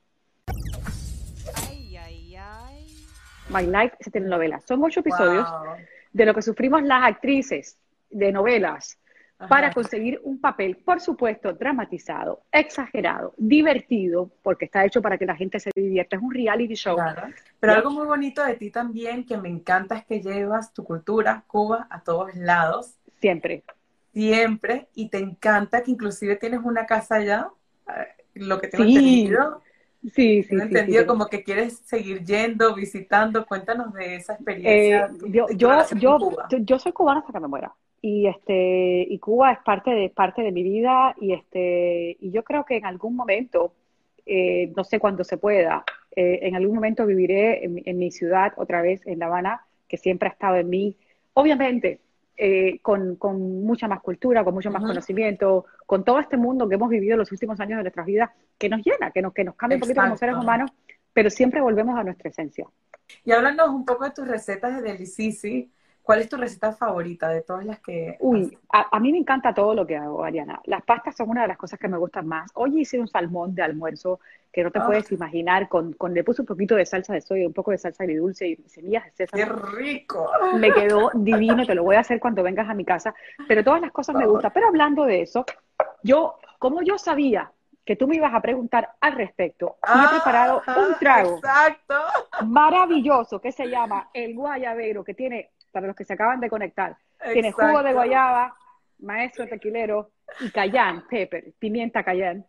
My 3.49 3.65
Life 3.65 3.95
esa 3.99 4.11
telenovela. 4.11 4.61
Son 4.61 4.83
ocho 4.83 4.99
episodios 4.99 5.47
de 6.13 6.25
lo 6.25 6.33
que 6.33 6.41
sufrimos 6.41 6.83
las 6.83 7.03
actrices 7.03 7.77
de 8.09 8.31
novelas 8.31 8.97
para 9.47 9.71
conseguir 9.71 10.19
un 10.23 10.39
papel, 10.39 10.75
por 10.75 10.99
supuesto, 10.99 11.53
dramatizado, 11.53 12.41
exagerado, 12.51 13.33
divertido, 13.37 14.29
porque 14.43 14.65
está 14.65 14.85
hecho 14.85 15.01
para 15.01 15.17
que 15.17 15.25
la 15.25 15.35
gente 15.35 15.59
se 15.59 15.71
divierta. 15.73 16.17
Es 16.17 16.21
un 16.21 16.33
reality 16.33 16.75
show. 16.75 16.97
Pero 17.59 17.73
algo 17.73 17.91
muy 17.91 18.05
bonito 18.05 18.43
de 18.43 18.55
ti 18.55 18.69
también, 18.69 19.25
que 19.25 19.37
me 19.37 19.47
encanta, 19.47 19.95
es 19.95 20.05
que 20.05 20.21
llevas 20.21 20.73
tu 20.73 20.83
cultura, 20.83 21.43
Cuba, 21.47 21.87
a 21.89 22.01
todos 22.01 22.35
lados. 22.35 22.95
Siempre. 23.21 23.63
Siempre. 24.13 24.87
Y 24.93 25.07
te 25.09 25.19
encanta 25.19 25.83
que 25.83 25.91
inclusive 25.91 26.35
tienes 26.35 26.59
una 26.63 26.85
casa 26.85 27.15
allá, 27.15 27.49
eh, 27.87 28.23
lo 28.33 28.59
que 28.59 28.67
tengo 28.67 28.83
entendido. 28.83 29.61
Sí, 30.01 30.43
sí, 30.43 30.43
sí. 30.43 30.55
entendido 30.55 31.05
como 31.05 31.27
que 31.27 31.43
quieres 31.43 31.79
seguir 31.85 32.23
yendo, 32.23 32.73
visitando. 32.73 33.45
Cuéntanos 33.45 33.93
de 33.93 34.15
esa 34.15 34.33
experiencia. 34.33 35.05
Eh, 35.05 35.29
yo, 35.29 35.47
yo, 35.49 35.85
yo, 35.97 36.57
yo, 36.59 36.79
soy 36.79 36.91
cubana 36.93 37.19
hasta 37.19 37.33
que 37.33 37.39
me 37.39 37.47
muera. 37.47 37.73
Y 38.01 38.27
este, 38.27 39.05
y 39.09 39.19
Cuba 39.19 39.51
es 39.51 39.59
parte 39.59 39.91
de, 39.91 40.09
parte 40.09 40.41
de 40.41 40.51
mi 40.51 40.63
vida, 40.63 41.15
y 41.19 41.33
este, 41.33 42.17
y 42.19 42.31
yo 42.31 42.43
creo 42.43 42.65
que 42.65 42.77
en 42.77 42.85
algún 42.85 43.15
momento, 43.15 43.73
eh, 44.25 44.71
no 44.75 44.83
sé 44.83 44.99
cuándo 44.99 45.23
se 45.23 45.37
pueda, 45.37 45.83
eh, 46.15 46.39
en 46.43 46.55
algún 46.55 46.75
momento 46.75 47.05
viviré 47.05 47.65
en, 47.65 47.81
en, 47.85 47.97
mi 47.97 48.11
ciudad 48.11 48.53
otra 48.57 48.81
vez, 48.81 49.05
en 49.05 49.19
La 49.19 49.25
Habana, 49.25 49.65
que 49.87 49.97
siempre 49.97 50.29
ha 50.29 50.31
estado 50.31 50.55
en 50.55 50.69
mí. 50.69 50.95
Obviamente, 51.33 51.99
eh, 52.41 52.79
con, 52.81 53.17
con, 53.17 53.65
mucha 53.65 53.89
más 53.89 53.99
cultura, 53.99 54.45
con 54.45 54.53
mucho 54.53 54.71
más 54.71 54.81
conocimiento, 54.81 55.65
con 55.85 56.05
todo 56.05 56.21
este 56.21 56.37
mundo 56.37 56.69
que 56.69 56.75
hemos 56.75 56.89
vivido 56.89 57.17
los 57.17 57.29
últimos 57.33 57.59
años 57.59 57.75
de 57.75 57.83
nuestras 57.83 58.05
vidas, 58.05 58.29
que 58.57 58.69
nos 58.69 58.81
llena, 58.81 59.11
que 59.11 59.21
nos, 59.21 59.33
que 59.33 59.43
nos 59.43 59.55
cambia 59.55 59.75
un 59.75 59.81
poquito 59.81 59.99
como 59.99 60.15
seres 60.15 60.37
humanos, 60.37 60.71
pero 61.11 61.29
siempre 61.29 61.59
volvemos 61.59 61.99
a 61.99 62.03
nuestra 62.05 62.29
esencia. 62.29 62.65
Y 63.25 63.33
háblanos 63.33 63.69
un 63.71 63.83
poco 63.83 64.05
de 64.05 64.11
tus 64.11 64.25
recetas 64.25 64.73
de 64.73 64.89
Delicisi, 64.89 65.69
¿Cuál 66.09 66.21
es 66.21 66.29
tu 66.29 66.37
receta 66.37 66.71
favorita 66.71 67.29
de 67.29 67.43
todas 67.43 67.63
las 67.63 67.81
que...? 67.81 68.17
Uy, 68.19 68.57
a, 68.71 68.99
mí 68.99 69.11
me 69.11 69.19
encanta 69.19 69.53
todo 69.53 69.75
lo 69.75 69.85
que 69.85 69.95
hago, 69.95 70.23
Ariana. 70.23 70.59
Las 70.65 70.81
pastas 70.81 71.15
son 71.15 71.29
una 71.29 71.43
de 71.43 71.49
las 71.49 71.57
cosas 71.57 71.77
que 71.77 71.87
me 71.87 71.99
gustan 71.99 72.27
más. 72.27 72.49
Hoy 72.55 72.81
hice 72.81 72.99
un 72.99 73.07
salmón 73.07 73.53
de 73.53 73.61
almuerzo 73.61 74.19
que 74.51 74.63
no 74.63 74.71
te 74.71 74.79
ah. 74.79 74.87
puedes 74.87 75.11
imaginar, 75.11 75.69
con, 75.69 75.93
con, 75.93 76.15
le 76.15 76.23
puse 76.23 76.41
un 76.41 76.47
poquito 76.47 76.73
de 76.73 76.87
salsa 76.87 77.13
de 77.13 77.21
soya, 77.21 77.45
un 77.45 77.53
poco 77.53 77.69
de 77.69 77.77
salsa 77.77 78.01
agridulce 78.01 78.47
y 78.47 78.55
semillas 78.67 79.05
de 79.05 79.11
sésamo. 79.11 79.43
¡Qué 79.43 79.77
rico! 79.77 80.31
Me 80.55 80.73
quedó 80.73 81.11
divino, 81.13 81.63
te 81.63 81.75
lo 81.75 81.83
voy 81.83 81.95
a 81.95 81.99
hacer 81.99 82.19
cuando 82.19 82.41
vengas 82.41 82.67
a 82.67 82.73
mi 82.73 82.85
casa. 82.85 83.13
Pero 83.47 83.63
todas 83.63 83.79
las 83.79 83.91
cosas 83.91 84.15
me 84.15 84.25
gustan. 84.25 84.49
Pero 84.51 84.69
hablando 84.69 85.05
de 85.05 85.21
eso, 85.21 85.45
yo, 86.01 86.39
como 86.57 86.81
yo 86.81 86.97
sabía 86.97 87.51
que 87.85 87.95
tú 87.95 88.07
me 88.07 88.15
ibas 88.15 88.33
a 88.33 88.41
preguntar 88.41 88.95
al 88.99 89.13
respecto, 89.13 89.77
he 89.83 90.09
preparado 90.09 90.63
un 90.75 90.95
trago 90.99 91.35
exacto. 91.35 91.93
maravilloso 92.47 93.39
que 93.39 93.51
se 93.51 93.67
llama 93.67 94.09
el 94.11 94.33
guayabero, 94.33 95.03
que 95.03 95.13
tiene 95.13 95.51
para 95.71 95.87
los 95.87 95.95
que 95.95 96.05
se 96.05 96.13
acaban 96.13 96.39
de 96.39 96.49
conectar. 96.49 96.97
Tiene 97.33 97.51
jugo 97.51 97.83
de 97.83 97.93
guayaba, 97.93 98.55
maestro 98.99 99.47
tequilero 99.47 100.11
y 100.39 100.51
cayán, 100.51 101.07
pepper, 101.07 101.53
pimienta 101.59 102.03
cayán. 102.03 102.45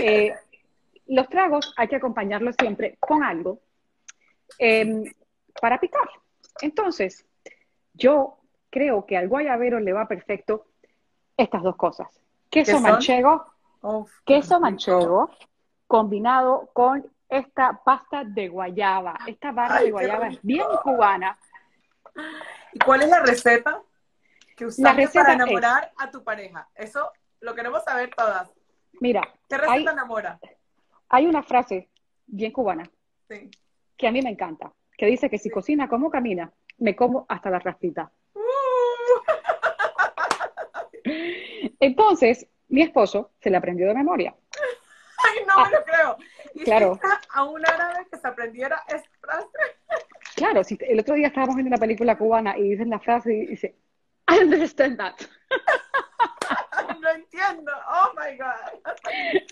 Eh, 0.00 0.34
los 1.08 1.28
tragos 1.28 1.74
hay 1.76 1.88
que 1.88 1.96
acompañarlos 1.96 2.56
siempre 2.58 2.96
con 3.00 3.22
algo 3.22 3.60
em, 4.58 5.04
para 5.60 5.78
picar. 5.78 6.08
Entonces, 6.60 7.24
yo 7.94 8.38
creo 8.70 9.06
que 9.06 9.16
al 9.16 9.28
guayabero 9.28 9.80
le 9.80 9.92
va 9.92 10.08
perfecto 10.08 10.66
estas 11.36 11.62
dos 11.62 11.76
cosas. 11.76 12.08
Queso 12.50 12.80
manchego, 12.80 13.46
queso 14.24 14.60
manchego 14.60 15.30
combinado 15.86 16.70
con 16.72 17.06
esta 17.28 17.80
pasta 17.84 18.24
de 18.24 18.48
guayaba. 18.48 19.18
Esta 19.26 19.52
barra 19.52 19.80
de 19.80 19.90
guayaba 19.90 20.28
es 20.28 20.42
bien 20.42 20.66
cubana 20.82 21.38
¿Y 22.72 22.78
cuál 22.80 23.02
es 23.02 23.08
la 23.08 23.20
receta 23.20 23.82
que 24.56 24.66
usaste 24.66 25.08
para 25.08 25.34
enamorar 25.34 25.92
a 25.98 26.10
tu 26.10 26.22
pareja? 26.24 26.68
Eso 26.74 27.10
lo 27.40 27.54
queremos 27.54 27.84
saber 27.84 28.10
todas. 28.14 28.50
Mira, 29.00 29.22
¿qué 29.48 29.58
receta 29.58 29.92
enamora? 29.92 30.38
Hay 31.08 31.26
una 31.26 31.42
frase 31.42 31.88
bien 32.26 32.52
cubana 32.52 32.84
que 33.96 34.06
a 34.06 34.12
mí 34.12 34.22
me 34.22 34.30
encanta, 34.30 34.72
que 34.96 35.06
dice 35.06 35.30
que 35.30 35.38
si 35.38 35.50
cocina 35.50 35.88
como 35.88 36.10
camina, 36.10 36.52
me 36.78 36.94
como 36.94 37.26
hasta 37.28 37.50
la 37.50 37.58
raspita. 37.58 38.10
Uh. 38.34 38.40
Entonces, 41.80 42.46
mi 42.68 42.82
esposo 42.82 43.32
se 43.40 43.50
le 43.50 43.56
aprendió 43.56 43.86
de 43.86 43.94
memoria. 43.94 44.34
Ay, 45.18 45.44
no 45.46 45.64
me 45.64 45.70
lo 45.70 45.78
ah, 45.78 45.84
creo. 45.84 46.16
¿Y 46.54 46.64
claro. 46.64 46.98
a 47.30 47.44
un 47.44 47.66
árabe 47.66 48.06
que 48.10 48.18
se 48.18 48.28
aprendiera 48.28 48.82
esta 48.88 49.10
frase? 49.20 49.58
Claro, 50.36 50.62
si 50.62 50.78
el 50.80 51.00
otro 51.00 51.14
día 51.14 51.28
estábamos 51.28 51.56
viendo 51.56 51.68
una 51.68 51.78
película 51.78 52.16
cubana 52.16 52.56
y 52.58 52.70
dicen 52.70 52.90
la 52.90 53.00
frase 53.00 53.32
y 53.34 53.46
dice, 53.46 53.74
I 54.28 54.44
understand 54.44 54.98
that. 54.98 55.14
no 57.00 57.10
entiendo. 57.10 57.72
Oh 57.88 58.12
my 58.14 58.36
God. 58.36 58.92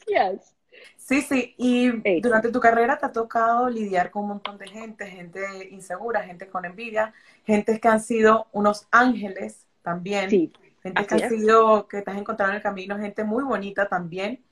Yes. 0.07 0.55
Sí, 0.97 1.23
sí, 1.23 1.55
y 1.57 2.20
durante 2.20 2.51
tu 2.51 2.61
carrera 2.61 2.99
te 2.99 3.07
ha 3.07 3.12
tocado 3.12 3.70
lidiar 3.70 4.11
con 4.11 4.23
un 4.23 4.29
montón 4.29 4.59
de 4.59 4.66
gente, 4.68 5.07
gente 5.07 5.68
insegura, 5.70 6.23
gente 6.23 6.49
con 6.49 6.64
envidia, 6.64 7.14
gente 7.44 7.79
que 7.79 7.88
han 7.88 8.01
sido 8.01 8.49
unos 8.53 8.87
ángeles 8.90 9.66
también, 9.83 10.31
sí, 10.31 10.53
gente 10.83 11.07
que 11.07 11.14
han 11.14 11.31
sido, 11.31 11.87
que 11.88 12.03
te 12.03 12.11
has 12.11 12.18
encontrado 12.18 12.53
en 12.53 12.57
el 12.57 12.62
camino, 12.62 12.99
gente 12.99 13.23
muy 13.23 13.44
bonita 13.44 13.88
también, 13.88 14.42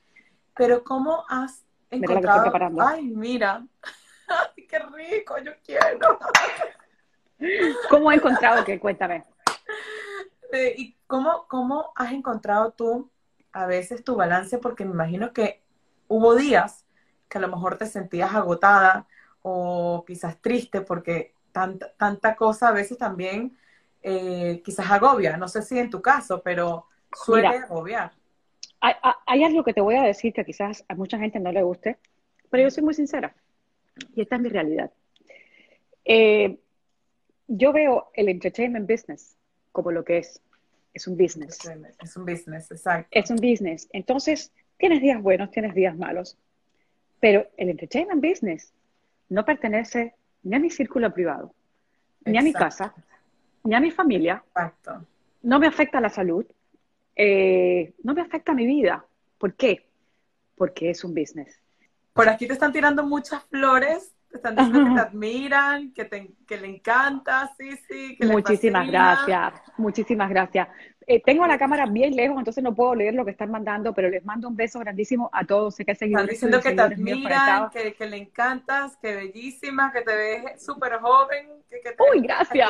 pero 0.55 0.83
¿cómo 0.83 1.25
has 1.27 1.65
encontrado? 1.91 2.53
Ay, 2.79 3.03
mira, 3.03 3.65
¡Ay, 4.57 4.67
qué 4.67 4.79
rico! 4.79 5.37
Yo 5.39 5.51
quiero. 5.65 6.19
¿Cómo 7.89 8.09
has 8.09 8.17
encontrado 8.17 8.63
que? 8.63 8.79
Cuéntame. 8.79 9.25
¿Y 10.77 10.95
cómo, 11.07 11.47
cómo 11.47 11.91
has 11.95 12.11
encontrado 12.11 12.71
tú 12.71 13.09
a 13.51 13.65
veces 13.65 14.03
tu 14.03 14.15
balance? 14.15 14.57
Porque 14.59 14.85
me 14.85 14.91
imagino 14.91 15.33
que 15.33 15.63
hubo 16.07 16.35
días 16.35 16.85
que 17.27 17.39
a 17.39 17.41
lo 17.41 17.47
mejor 17.47 17.77
te 17.77 17.87
sentías 17.87 18.33
agotada 18.35 19.07
o 19.41 20.03
quizás 20.05 20.39
triste 20.41 20.81
porque 20.81 21.33
tanta, 21.51 21.91
tanta 21.93 22.35
cosa 22.35 22.69
a 22.69 22.71
veces 22.71 22.97
también 22.97 23.57
eh, 24.01 24.61
quizás 24.63 24.91
agobia. 24.91 25.37
No 25.37 25.47
sé 25.47 25.61
si 25.63 25.79
en 25.79 25.89
tu 25.89 26.01
caso, 26.01 26.41
pero 26.43 26.87
suele 27.11 27.47
agobiar. 27.47 28.11
Hay, 28.81 28.93
hay 29.25 29.43
algo 29.43 29.63
que 29.63 29.73
te 29.73 29.81
voy 29.81 29.95
a 29.95 30.03
decir 30.03 30.33
que 30.33 30.45
quizás 30.45 30.85
a 30.87 30.95
mucha 30.95 31.17
gente 31.17 31.39
no 31.39 31.51
le 31.51 31.63
guste, 31.63 31.97
pero 32.49 32.63
yo 32.63 32.69
soy 32.69 32.83
muy 32.83 32.93
sincera. 32.93 33.33
Y 34.15 34.21
esta 34.21 34.35
es 34.35 34.41
mi 34.41 34.49
realidad. 34.49 34.91
Eh, 36.05 36.57
yo 37.47 37.73
veo 37.73 38.11
el 38.13 38.29
entertainment 38.29 38.89
business 38.89 39.37
como 39.71 39.91
lo 39.91 40.03
que 40.03 40.19
es. 40.19 40.41
Es 40.93 41.07
un 41.07 41.17
business. 41.17 41.59
Es 42.01 42.15
un 42.15 42.25
business, 42.25 42.71
exacto. 42.71 43.07
Es 43.11 43.29
un 43.31 43.37
business. 43.37 43.89
Entonces, 43.91 44.51
tienes 44.77 45.01
días 45.01 45.21
buenos, 45.21 45.49
tienes 45.49 45.73
días 45.73 45.97
malos. 45.97 46.37
Pero 47.19 47.47
el 47.57 47.69
entertainment 47.69 48.23
business 48.23 48.73
no 49.29 49.43
pertenece 49.45 50.13
ni 50.43 50.55
a 50.55 50.59
mi 50.59 50.69
círculo 50.69 51.11
privado, 51.13 51.53
ni 52.25 52.37
a 52.37 52.41
mi 52.41 52.53
casa, 52.53 52.93
ni 53.63 53.73
a 53.73 53.79
mi 53.79 53.91
familia. 53.91 54.43
Exacto. 54.47 55.05
No 55.41 55.59
me 55.59 55.67
afecta 55.67 55.99
la 55.99 56.09
salud. 56.09 56.45
Eh, 57.15 57.93
no 58.03 58.13
me 58.13 58.21
afecta 58.21 58.53
mi 58.53 58.65
vida. 58.65 59.05
¿Por 59.37 59.55
qué? 59.55 59.85
Porque 60.55 60.91
es 60.91 61.03
un 61.03 61.15
business. 61.15 61.62
Por 62.13 62.29
aquí 62.29 62.47
te 62.47 62.53
están 62.53 62.71
tirando 62.71 63.03
muchas 63.03 63.43
flores, 63.45 64.13
te 64.29 64.37
están 64.37 64.55
diciendo 64.55 64.85
que 64.85 64.95
te 64.95 65.01
admiran, 65.01 65.93
que, 65.93 66.05
te, 66.05 66.31
que 66.47 66.57
le 66.57 66.67
encanta, 66.67 67.51
sí, 67.57 67.75
sí. 67.87 68.15
Que 68.17 68.27
muchísimas 68.27 68.87
gracias, 68.87 69.53
muchísimas 69.77 70.29
gracias. 70.29 70.67
Eh, 71.05 71.21
tengo 71.25 71.45
la 71.45 71.57
cámara 71.57 71.85
bien 71.85 72.15
lejos, 72.15 72.37
entonces 72.37 72.63
no 72.63 72.73
puedo 72.73 72.95
leer 72.95 73.13
lo 73.13 73.25
que 73.25 73.31
están 73.31 73.51
mandando, 73.51 73.93
pero 73.93 74.09
les 74.09 74.23
mando 74.23 74.47
un 74.47 74.55
beso 74.55 74.79
grandísimo 74.79 75.29
a 75.33 75.43
todos. 75.43 75.75
Sé 75.75 75.85
que 75.85 75.91
Están 75.91 76.27
diciendo 76.27 76.61
que 76.61 76.71
te 76.71 76.81
admiran, 76.81 77.69
que, 77.71 77.93
que, 77.93 78.05
le 78.05 78.17
encantas, 78.17 78.95
que 78.97 79.15
bellísima, 79.15 79.91
que 79.91 80.01
te 80.01 80.15
ves 80.15 80.63
súper 80.63 80.99
joven. 80.99 81.49
Que, 81.69 81.81
que 81.81 81.91
te 81.91 82.03
Uy, 82.11 82.21
gracias. 82.21 82.69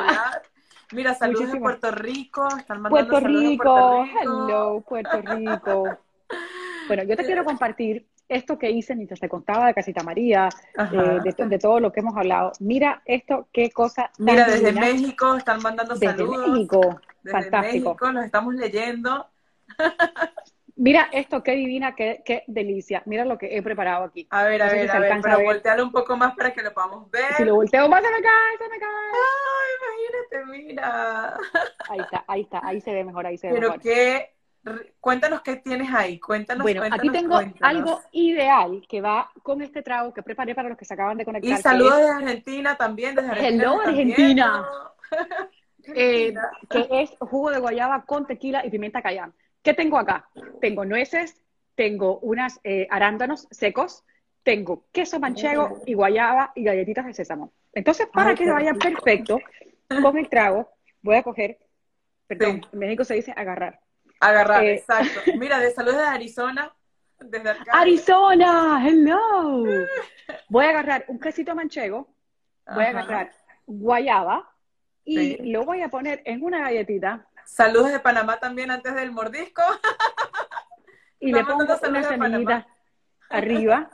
Mira, 0.94 1.14
saludos 1.14 1.52
de 1.52 1.60
Puerto 1.60 1.92
Rico. 1.92 2.48
Están 2.58 2.82
mandando 2.82 3.10
Puerto 3.10 3.28
Rico, 3.28 4.06
hello, 4.22 4.84
Puerto 4.88 5.22
Rico. 5.22 5.98
bueno, 6.88 7.04
yo 7.04 7.16
te 7.16 7.26
quiero 7.26 7.44
compartir 7.44 8.08
esto 8.30 8.58
que 8.58 8.72
hice 8.72 8.96
mientras 8.96 9.20
te 9.20 9.30
contaba 9.30 9.68
de 9.68 9.74
Casita 9.74 10.04
María, 10.04 10.50
eh, 10.78 11.20
de, 11.24 11.60
todo 11.60 11.80
lo 11.80 11.92
que 11.92 12.00
hemos 12.00 12.16
hablado. 12.16 12.52
Mira 12.60 13.02
esto, 13.06 13.48
qué 13.52 13.72
cosa. 13.72 14.12
Mira, 14.18 14.46
desde 14.46 14.72
México 14.72 15.36
están 15.36 15.62
mandando 15.62 15.96
desde 15.96 16.18
saludos. 16.18 16.50
México, 16.50 17.02
desde 17.22 17.42
fantástico. 17.42 17.90
México, 17.90 18.12
los 18.12 18.26
estamos 18.26 18.56
leyendo. 18.56 19.28
Mira 20.76 21.08
esto, 21.12 21.44
qué 21.44 21.52
divina, 21.52 21.94
qué, 21.96 22.24
qué, 22.26 22.44
delicia. 22.48 23.04
Mira 23.06 23.26
lo 23.26 23.38
que 23.38 23.56
he 23.56 23.62
preparado 23.62 24.06
aquí. 24.06 24.28
A 24.32 24.44
ver, 24.44 24.62
a 24.64 24.72
ver, 24.72 24.90
a 24.90 25.00
ver, 25.00 25.20
pero 25.22 25.42
voltealo 25.42 25.84
un 25.84 25.92
poco 25.92 26.18
más 26.18 26.36
para 26.36 26.52
que 26.52 26.64
lo 26.64 26.74
podamos 26.74 27.12
ver. 27.12 27.36
Si 27.38 27.46
lo 27.46 27.56
volteo 27.56 27.88
más, 27.88 28.04
se 28.04 28.10
me 28.10 28.22
cae, 28.22 28.58
se 28.58 28.70
me 28.70 28.80
cae. 28.80 28.90
Ay, 29.14 30.42
imagínate, 30.42 30.52
mira. 30.52 31.38
Ahí 31.90 32.00
está, 32.00 32.26
ahí 32.28 32.42
está, 32.42 32.62
ahí 32.64 32.82
se 32.82 32.92
ve 32.92 33.04
mejor, 33.04 33.28
ahí 33.28 33.38
se 33.38 33.48
ve 33.48 33.54
pero 33.54 33.68
mejor. 33.68 33.82
Pero 33.84 33.96
qué 33.96 34.33
cuéntanos 35.00 35.42
qué 35.42 35.58
tienes 35.58 35.94
ahí, 35.94 36.20
cuéntanos. 36.20 36.64
Bueno, 36.64 36.84
aquí 36.90 37.10
tengo 37.10 37.40
algo 37.62 38.02
ideal 38.12 38.84
que 38.88 39.02
va 39.02 39.32
con 39.42 39.62
este 39.62 39.82
trago 39.82 40.14
que 40.14 40.24
preparé 40.24 40.56
para 40.56 40.70
los 40.70 40.78
que 40.78 40.86
se 40.86 40.94
acaban 40.94 41.18
de 41.18 41.26
conectar. 41.26 41.60
Y 41.60 41.62
saludos 41.62 41.98
desde 41.98 42.12
Argentina 42.12 42.76
también, 42.78 43.16
desde 43.16 43.30
Argentina. 43.30 43.64
Hello, 43.64 43.82
Argentina. 43.82 44.68
Eh, 45.96 46.34
que 46.70 46.88
es 46.92 47.14
jugo 47.20 47.52
de 47.52 47.60
guayaba 47.60 48.06
con 48.06 48.26
tequila 48.26 48.66
y 48.66 48.70
pimienta 48.70 49.02
cayán. 49.02 49.34
¿Qué 49.62 49.74
tengo 49.74 49.98
acá? 49.98 50.30
Tengo 50.62 50.86
nueces, 50.86 51.44
tengo 51.76 52.20
unas 52.20 52.62
eh, 52.64 52.88
arándanos 52.90 53.50
secos, 53.52 54.06
tengo 54.44 54.86
queso 54.94 55.20
manchego 55.20 55.82
y 55.86 55.94
guayaba 55.94 56.54
y 56.56 56.64
galletitas 56.64 57.06
de 57.06 57.14
sésamo. 57.14 57.52
Entonces, 57.74 58.08
para 58.14 58.34
que 58.34 58.50
vaya 58.50 58.74
perfecto 58.76 59.40
con 60.02 60.18
el 60.18 60.30
trago, 60.30 60.70
voy 61.02 61.18
a 61.18 61.24
coger, 61.24 61.58
perdón, 62.28 62.62
en 62.72 62.80
México 62.80 63.04
se 63.04 63.16
dice 63.16 63.34
agarrar. 63.36 63.83
Agarrar, 64.24 64.64
eh, 64.64 64.76
exacto. 64.76 65.20
Mira, 65.38 65.60
de 65.60 65.72
saludos 65.72 65.98
de 65.98 66.06
Arizona, 66.06 66.74
desde 67.20 67.50
acá. 67.50 67.72
Arizona, 67.74 68.82
hello. 68.86 69.64
Voy 70.50 70.66
a 70.66 70.70
agarrar 70.70 71.06
un 71.08 71.20
quesito 71.20 71.56
manchego, 71.56 72.08
voy 72.74 72.86
a 72.86 72.90
agarrar 72.90 73.32
guayaba 73.66 74.50
y 75.06 75.52
lo 75.52 75.66
voy 75.66 75.82
a 75.82 75.90
poner 75.90 76.22
en 76.26 76.44
una 76.44 76.62
galletita. 76.62 77.28
Saludos 77.46 77.92
de 77.92 78.00
Panamá 78.00 78.40
también 78.40 78.72
antes 78.72 78.96
del 78.96 79.12
mordisco. 79.12 79.62
y 81.20 81.32
le 81.32 81.44
pongo 81.44 81.64
una 81.64 82.04
semillita 82.04 82.68
arriba 83.30 83.90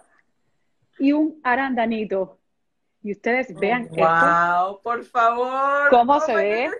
y 0.98 1.14
un 1.14 1.40
arandanito. 1.44 2.40
Y 3.02 3.14
ustedes 3.14 3.56
vean 3.56 3.88
wow, 3.90 3.98
esto. 3.98 4.68
¡Wow! 4.68 4.82
Por 4.82 5.04
favor. 5.06 5.90
¿Cómo 5.90 6.20
se 6.20 6.36
ve? 6.36 6.72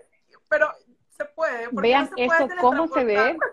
Pero 0.50 0.70
se 1.20 1.26
puede. 1.26 1.68
Vean 1.72 2.10
esto, 2.16 2.48
cómo 2.60 2.88
se 2.88 3.04
ve. 3.04 3.38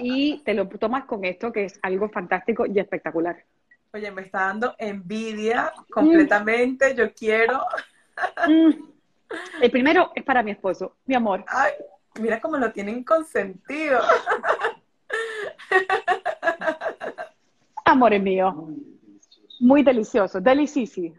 Y 0.00 0.44
te 0.44 0.54
lo 0.54 0.68
tomas 0.68 1.06
con 1.06 1.24
esto, 1.24 1.50
que 1.50 1.64
es 1.64 1.80
algo 1.82 2.08
fantástico 2.08 2.64
y 2.66 2.78
espectacular. 2.78 3.36
Oye, 3.92 4.12
me 4.12 4.22
está 4.22 4.42
dando 4.42 4.76
envidia 4.78 5.72
completamente. 5.90 6.94
Yo 6.94 7.12
quiero. 7.12 7.64
Mm. 8.46 8.70
El 9.60 9.70
primero 9.72 10.12
es 10.14 10.22
para 10.22 10.44
mi 10.44 10.52
esposo, 10.52 10.94
mi 11.04 11.16
amor. 11.16 11.44
Ay, 11.48 11.72
mira 12.20 12.40
cómo 12.40 12.58
lo 12.58 12.70
tienen 12.70 13.02
consentido. 13.02 14.00
Amores 17.84 18.22
mío. 18.22 18.68
Muy 19.58 19.82
delicioso, 19.82 20.40
delicioso. 20.40 21.12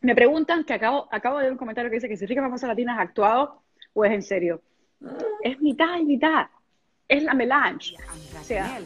Me 0.00 0.14
preguntan 0.14 0.64
que 0.64 0.72
acabo, 0.72 1.08
acabo 1.10 1.36
de 1.36 1.44
ver 1.44 1.52
un 1.52 1.58
comentario 1.58 1.90
que 1.90 1.96
dice 1.96 2.08
que 2.08 2.16
si 2.16 2.24
Rica 2.24 2.40
Famosa 2.40 2.66
Latina 2.66 2.94
es 2.94 3.00
actuado 3.00 3.60
o 3.92 4.06
es 4.06 4.12
en 4.12 4.22
serio. 4.22 4.62
Es 5.42 5.60
mitad 5.60 5.98
y 5.98 6.04
mitad. 6.04 6.46
Es 7.06 7.22
la 7.22 7.34
melange. 7.34 7.94
O 8.38 8.44
sea, 8.44 8.78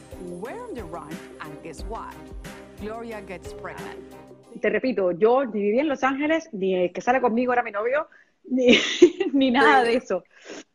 te 4.61 4.71
repito, 4.71 5.13
yo 5.13 5.45
ni 5.45 5.61
vivía 5.61 5.83
en 5.83 5.89
Los 5.89 6.03
Ángeles, 6.05 6.49
ni 6.53 6.75
el 6.75 6.93
que 6.93 7.01
sale 7.01 7.21
conmigo 7.21 7.53
era 7.53 7.63
mi 7.63 7.71
novio, 7.71 8.09
ni, 8.45 8.77
ni 9.33 9.51
nada 9.51 9.83
de 9.83 9.97
eso. 9.97 10.25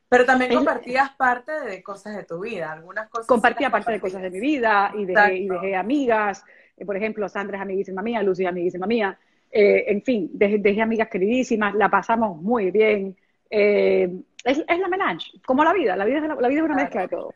Pero 0.10 0.26
también 0.26 0.54
compartías 0.54 1.12
parte 1.12 1.52
de 1.52 1.84
cosas 1.84 2.15
de 2.15 2.23
tu 2.23 2.39
vida, 2.39 2.71
algunas 2.71 3.10
cosas. 3.10 3.28
Compartía 3.28 3.69
parte 3.69 3.91
de 3.91 4.00
cosas 4.00 4.21
de 4.21 4.30
mi 4.30 4.39
vida 4.39 4.93
y 4.97 5.06
dejé, 5.06 5.38
y 5.38 5.50
dejé 5.50 5.76
amigas. 5.76 6.45
Eh, 6.78 6.86
por 6.86 6.95
ejemplo, 6.95 7.28
Sandra 7.28 7.58
es 7.58 7.62
amiguísima 7.62 8.02
mía, 8.02 8.23
Lucy 8.23 8.43
es 8.43 8.50
amiguísima 8.50 8.88
mía. 8.88 9.17
Eh, 9.52 9.86
en 9.88 10.02
fin, 10.02 10.30
dejé, 10.34 10.82
amigas 10.82 11.10
queridísimas, 11.10 11.76
la 11.76 11.89
pasamos 11.89 12.41
muy 12.41 12.71
bien. 12.71 13.17
Eh, 13.49 14.12
es, 14.43 14.63
la 14.67 14.88
melange, 14.88 15.31
como 15.45 15.63
la 15.63 15.73
vida. 15.73 15.95
La 15.95 16.05
vida 16.05 16.19
es, 16.19 16.23
la, 16.23 16.47
vida 16.47 16.60
es 16.60 16.65
una 16.65 16.75
mezcla 16.75 17.01
de 17.01 17.07
todo. 17.07 17.33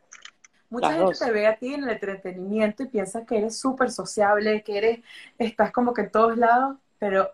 Mucha 0.69 0.93
gente 0.93 1.13
te 1.19 1.31
ve 1.31 1.47
a 1.47 1.57
ti 1.57 1.73
en 1.73 1.83
el 1.83 1.89
entretenimiento 1.89 2.83
y 2.83 2.87
piensa 2.87 3.25
que 3.25 3.37
eres 3.37 3.59
súper 3.59 3.91
sociable, 3.91 4.63
que 4.63 4.77
eres, 4.77 4.99
estás 5.37 5.71
como 5.71 5.93
que 5.93 6.03
en 6.03 6.11
todos 6.11 6.37
lados, 6.37 6.77
pero 6.97 7.29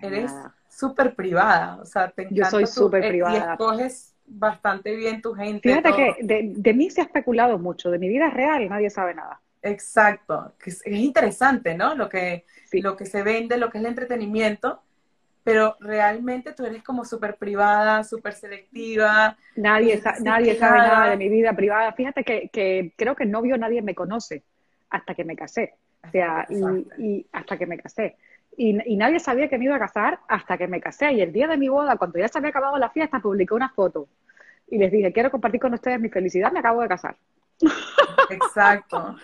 eres 0.00 0.32
súper 0.68 1.16
privada. 1.16 1.78
O 1.82 1.84
sea, 1.84 2.10
te 2.10 2.28
Yo 2.30 2.44
soy 2.44 2.66
súper 2.66 3.08
privada. 3.08 3.34
Y 3.34 3.52
escoges 3.52 4.14
bastante 4.26 4.94
bien 4.94 5.20
tu 5.20 5.34
gente. 5.34 5.68
Fíjate 5.68 5.92
que 5.92 6.16
de, 6.22 6.52
de, 6.54 6.74
mí 6.74 6.88
se 6.90 7.00
ha 7.00 7.04
especulado 7.04 7.58
mucho, 7.58 7.90
de 7.90 7.98
mi 7.98 8.08
vida 8.08 8.30
real 8.30 8.68
nadie 8.68 8.90
sabe 8.90 9.14
nada. 9.14 9.40
Exacto, 9.62 10.52
que 10.58 10.70
es, 10.70 10.82
interesante, 10.86 11.74
¿no? 11.74 11.94
Lo 11.94 12.08
que, 12.08 12.44
lo 12.72 12.96
que 12.96 13.06
se 13.06 13.22
vende, 13.22 13.56
lo 13.56 13.70
que 13.70 13.78
es 13.78 13.84
el 13.84 13.90
entretenimiento, 13.90 14.82
pero 15.48 15.76
realmente 15.80 16.52
tú 16.52 16.66
eres 16.66 16.82
como 16.82 17.06
súper 17.06 17.36
privada, 17.36 18.04
súper 18.04 18.34
selectiva. 18.34 19.34
Nadie, 19.56 19.98
nadie 20.20 20.54
sabe 20.56 20.76
nada 20.76 21.08
de 21.08 21.16
mi 21.16 21.30
vida 21.30 21.54
privada. 21.54 21.90
Fíjate 21.94 22.22
que, 22.22 22.50
que 22.50 22.92
creo 22.96 23.16
que 23.16 23.24
el 23.24 23.30
novio 23.30 23.56
nadie 23.56 23.80
me 23.80 23.94
conoce 23.94 24.44
hasta 24.90 25.14
que 25.14 25.24
me 25.24 25.36
casé. 25.36 25.72
O 26.06 26.10
sea, 26.10 26.46
y, 26.98 27.26
hasta 27.32 27.56
que 27.56 27.64
me 27.64 27.78
casé. 27.78 28.16
Y, 28.58 28.76
y, 28.92 28.96
nadie 28.96 29.20
sabía 29.20 29.48
que 29.48 29.56
me 29.56 29.64
iba 29.64 29.76
a 29.76 29.78
casar 29.78 30.20
hasta 30.28 30.58
que 30.58 30.68
me 30.68 30.82
casé. 30.82 31.12
Y 31.12 31.22
el 31.22 31.32
día 31.32 31.48
de 31.48 31.56
mi 31.56 31.70
boda, 31.70 31.96
cuando 31.96 32.18
ya 32.18 32.28
se 32.28 32.36
había 32.36 32.50
acabado 32.50 32.76
la 32.76 32.90
fiesta, 32.90 33.18
publiqué 33.20 33.54
una 33.54 33.70
foto. 33.70 34.06
Y 34.66 34.76
les 34.76 34.92
dije, 34.92 35.14
quiero 35.14 35.30
compartir 35.30 35.62
con 35.62 35.72
ustedes 35.72 35.98
mi 35.98 36.10
felicidad, 36.10 36.52
me 36.52 36.58
acabo 36.58 36.82
de 36.82 36.88
casar. 36.88 37.16
Exacto. 38.30 39.16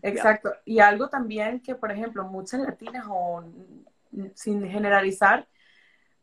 Exacto. 0.00 0.52
Y 0.64 0.78
algo 0.78 1.08
también 1.08 1.58
que, 1.58 1.74
por 1.74 1.90
ejemplo, 1.90 2.22
muchas 2.22 2.60
latinas, 2.60 3.04
o 3.08 3.42
sin 4.34 4.68
generalizar, 4.68 5.48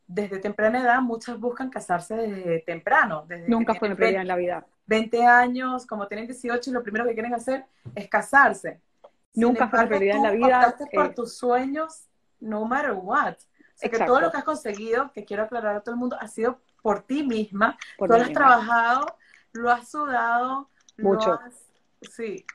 desde 0.10 0.40
temprana 0.40 0.82
edad, 0.82 1.02
muchas 1.02 1.40
buscan 1.40 1.70
casarse 1.70 2.16
desde 2.16 2.60
temprano. 2.62 3.26
Desde 3.28 3.48
Nunca 3.48 3.76
fue 3.76 3.90
mi 3.90 3.96
prioridad 3.96 4.24
en 4.24 4.28
la 4.28 4.36
vida. 4.36 4.66
20 4.88 5.24
años, 5.24 5.86
como 5.86 6.08
tienen 6.08 6.26
18, 6.26 6.72
y 6.72 6.74
lo 6.74 6.82
primero 6.82 7.06
que 7.06 7.14
quieren 7.14 7.36
hacer 7.36 7.66
es 7.94 8.10
casarse. 8.10 8.82
Nunca 9.36 9.70
fue 9.70 9.82
mi 9.82 9.86
prioridad 9.86 10.18
en 10.18 10.24
la 10.24 10.32
vida. 10.32 10.76
por 10.92 11.06
eh, 11.06 11.10
tus 11.10 11.38
sueños, 11.38 12.08
no 12.40 12.66
matter 12.66 12.94
what. 12.94 13.34
O 13.34 13.38
sea, 13.76 13.90
que 13.92 14.00
todo 14.00 14.20
lo 14.20 14.32
que 14.32 14.38
has 14.38 14.44
conseguido, 14.44 15.12
que 15.14 15.26
quiero 15.26 15.44
aclarar 15.44 15.76
a 15.76 15.82
todo 15.82 15.94
el 15.94 16.00
mundo, 16.00 16.18
ha 16.20 16.28
sido 16.28 16.60
por 16.82 17.04
ti 17.04 17.22
misma. 17.22 17.78
Tú 18.00 18.08
lo 18.08 18.16
has 18.16 18.34
trabajado, 18.34 19.06
lo 19.54 19.70
has 19.70 19.90
sudado, 19.90 20.70
Mucho. 20.98 21.34
Has... 21.34 21.66
Sí, 22.02 22.46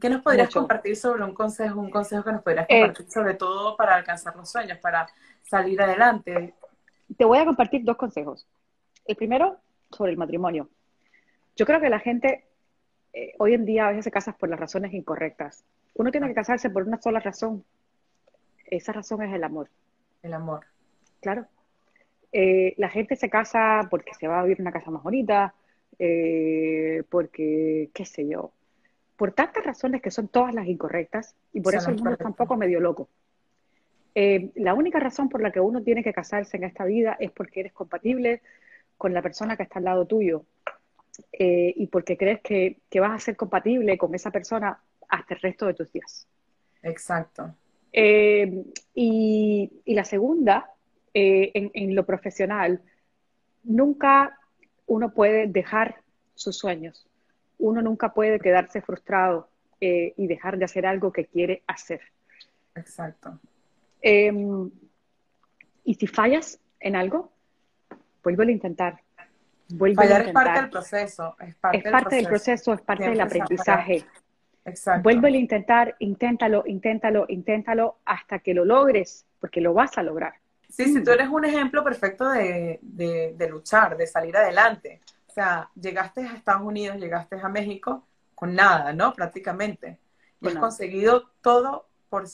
¿Qué 0.00 0.10
nos 0.10 0.22
podrías 0.22 0.52
compartir 0.52 0.96
sobre 0.96 1.22
un 1.22 1.34
consejo, 1.34 1.78
un 1.78 1.90
consejo 1.90 2.24
que 2.24 2.32
nos 2.32 2.42
podrías 2.42 2.66
eh, 2.68 2.80
compartir 2.80 3.12
sobre 3.12 3.34
todo 3.34 3.76
para 3.76 3.94
alcanzar 3.94 4.34
los 4.34 4.50
sueños, 4.50 4.78
para 4.78 5.08
salir 5.42 5.80
adelante? 5.80 6.54
Te 7.16 7.24
voy 7.24 7.38
a 7.38 7.44
compartir 7.44 7.84
dos 7.84 7.96
consejos. 7.96 8.46
El 9.06 9.16
primero, 9.16 9.58
sobre 9.90 10.12
el 10.12 10.18
matrimonio. 10.18 10.68
Yo 11.56 11.66
creo 11.66 11.80
que 11.80 11.88
la 11.88 12.00
gente 12.00 12.44
eh, 13.12 13.34
hoy 13.38 13.54
en 13.54 13.64
día 13.64 13.86
a 13.86 13.90
veces 13.90 14.04
se 14.04 14.10
casa 14.10 14.32
por 14.32 14.48
las 14.48 14.58
razones 14.58 14.92
incorrectas. 14.92 15.64
Uno 15.94 16.10
tiene 16.10 16.28
que 16.28 16.34
casarse 16.34 16.70
por 16.70 16.82
una 16.82 17.00
sola 17.00 17.20
razón. 17.20 17.64
Esa 18.66 18.92
razón 18.92 19.22
es 19.22 19.32
el 19.32 19.44
amor. 19.44 19.68
El 20.22 20.34
amor. 20.34 20.66
Claro. 21.20 21.46
Eh, 22.32 22.74
la 22.78 22.88
gente 22.88 23.14
se 23.14 23.30
casa 23.30 23.86
porque 23.90 24.14
se 24.14 24.26
va 24.26 24.40
a 24.40 24.42
vivir 24.42 24.60
una 24.60 24.72
casa 24.72 24.90
más 24.90 25.02
bonita, 25.02 25.54
porque, 27.08 27.90
qué 27.94 28.04
sé 28.04 28.26
yo, 28.26 28.50
por 29.16 29.30
tantas 29.30 29.64
razones 29.64 30.02
que 30.02 30.10
son 30.10 30.26
todas 30.26 30.52
las 30.52 30.66
incorrectas, 30.66 31.36
y 31.52 31.60
por 31.60 31.76
eso 31.76 31.90
el 31.90 31.96
mundo 31.96 32.10
está 32.10 32.26
un 32.26 32.34
poco 32.34 32.56
medio 32.56 32.80
loco. 32.80 33.08
Eh, 34.14 34.50
la 34.54 34.74
única 34.74 35.00
razón 35.00 35.28
por 35.28 35.42
la 35.42 35.50
que 35.50 35.60
uno 35.60 35.82
tiene 35.82 36.04
que 36.04 36.12
casarse 36.12 36.56
en 36.56 36.64
esta 36.64 36.84
vida 36.84 37.16
es 37.18 37.30
porque 37.32 37.60
eres 37.60 37.72
compatible 37.72 38.42
con 38.96 39.12
la 39.12 39.22
persona 39.22 39.56
que 39.56 39.64
está 39.64 39.78
al 39.78 39.86
lado 39.86 40.06
tuyo 40.06 40.44
eh, 41.32 41.72
y 41.76 41.86
porque 41.88 42.16
crees 42.16 42.40
que, 42.40 42.78
vas 43.00 43.12
a 43.12 43.18
ser 43.18 43.36
compatible 43.36 43.98
con 43.98 44.14
esa 44.14 44.30
persona 44.30 44.78
hasta 45.08 45.34
el 45.34 45.40
resto 45.40 45.66
de 45.66 45.74
tus 45.74 45.92
días. 45.92 46.26
Exacto. 46.82 47.54
Eh, 47.92 48.64
y, 48.94 49.82
la 49.86 50.04
segunda, 50.04 50.70
en, 51.12 51.70
en 51.74 51.94
lo 51.94 52.04
profesional, 52.04 52.82
nunca 53.62 54.38
uno 54.86 55.12
puede 55.12 55.46
dejar 55.46 56.02
sus 56.34 56.56
sueños 56.56 57.08
uno 57.58 57.82
nunca 57.82 58.12
puede 58.12 58.38
quedarse 58.38 58.80
frustrado 58.80 59.48
eh, 59.80 60.12
y 60.16 60.26
dejar 60.26 60.58
de 60.58 60.64
hacer 60.64 60.86
algo 60.86 61.12
que 61.12 61.26
quiere 61.26 61.62
hacer. 61.66 62.00
Exacto. 62.74 63.38
Em, 64.06 64.70
y 65.82 65.94
si 65.94 66.06
fallas 66.06 66.60
en 66.78 66.94
algo, 66.94 67.32
vuelve 68.22 68.44
a 68.44 68.50
intentar. 68.50 69.00
Vuelve 69.70 69.96
Fallar 69.96 70.20
a 70.20 70.24
intentar. 70.24 70.42
es 70.42 70.52
parte 70.52 70.60
del 70.60 70.70
proceso. 70.70 71.36
Es 71.40 71.54
parte, 71.54 71.78
es 71.78 71.84
parte 71.84 72.16
del 72.16 72.26
proceso, 72.26 72.72
es 72.74 72.80
parte 72.82 73.08
del 73.08 73.20
aprendizaje. 73.22 74.04
Exacto. 74.66 75.02
Vuelve 75.02 75.28
a 75.28 75.30
intentar, 75.30 75.96
inténtalo, 76.00 76.64
inténtalo, 76.66 77.24
inténtalo 77.28 77.96
hasta 78.04 78.40
que 78.40 78.52
lo 78.52 78.66
logres, 78.66 79.24
porque 79.40 79.62
lo 79.62 79.72
vas 79.72 79.96
a 79.96 80.02
lograr. 80.02 80.34
Sí, 80.68 80.84
sí, 80.92 81.02
tú 81.02 81.10
eres 81.10 81.30
un 81.30 81.46
ejemplo 81.46 81.82
perfecto 81.82 82.28
de, 82.28 82.78
de 82.82 83.48
luchar, 83.48 83.96
de 83.96 84.06
salir 84.06 84.36
adelante. 84.36 85.00
O 85.28 85.32
sea, 85.32 85.70
llegaste 85.80 86.20
a 86.26 86.34
Estados 86.34 86.62
Unidos, 86.62 86.98
llegaste 86.98 87.40
a 87.42 87.48
México 87.48 88.06
con 88.34 88.54
nada, 88.54 88.92
¿no? 88.92 89.14
Prácticamente. 89.14 89.98
Y 90.42 90.48
has 90.48 90.56
conseguido 90.56 91.30
todo 91.40 91.86
por, 92.14 92.26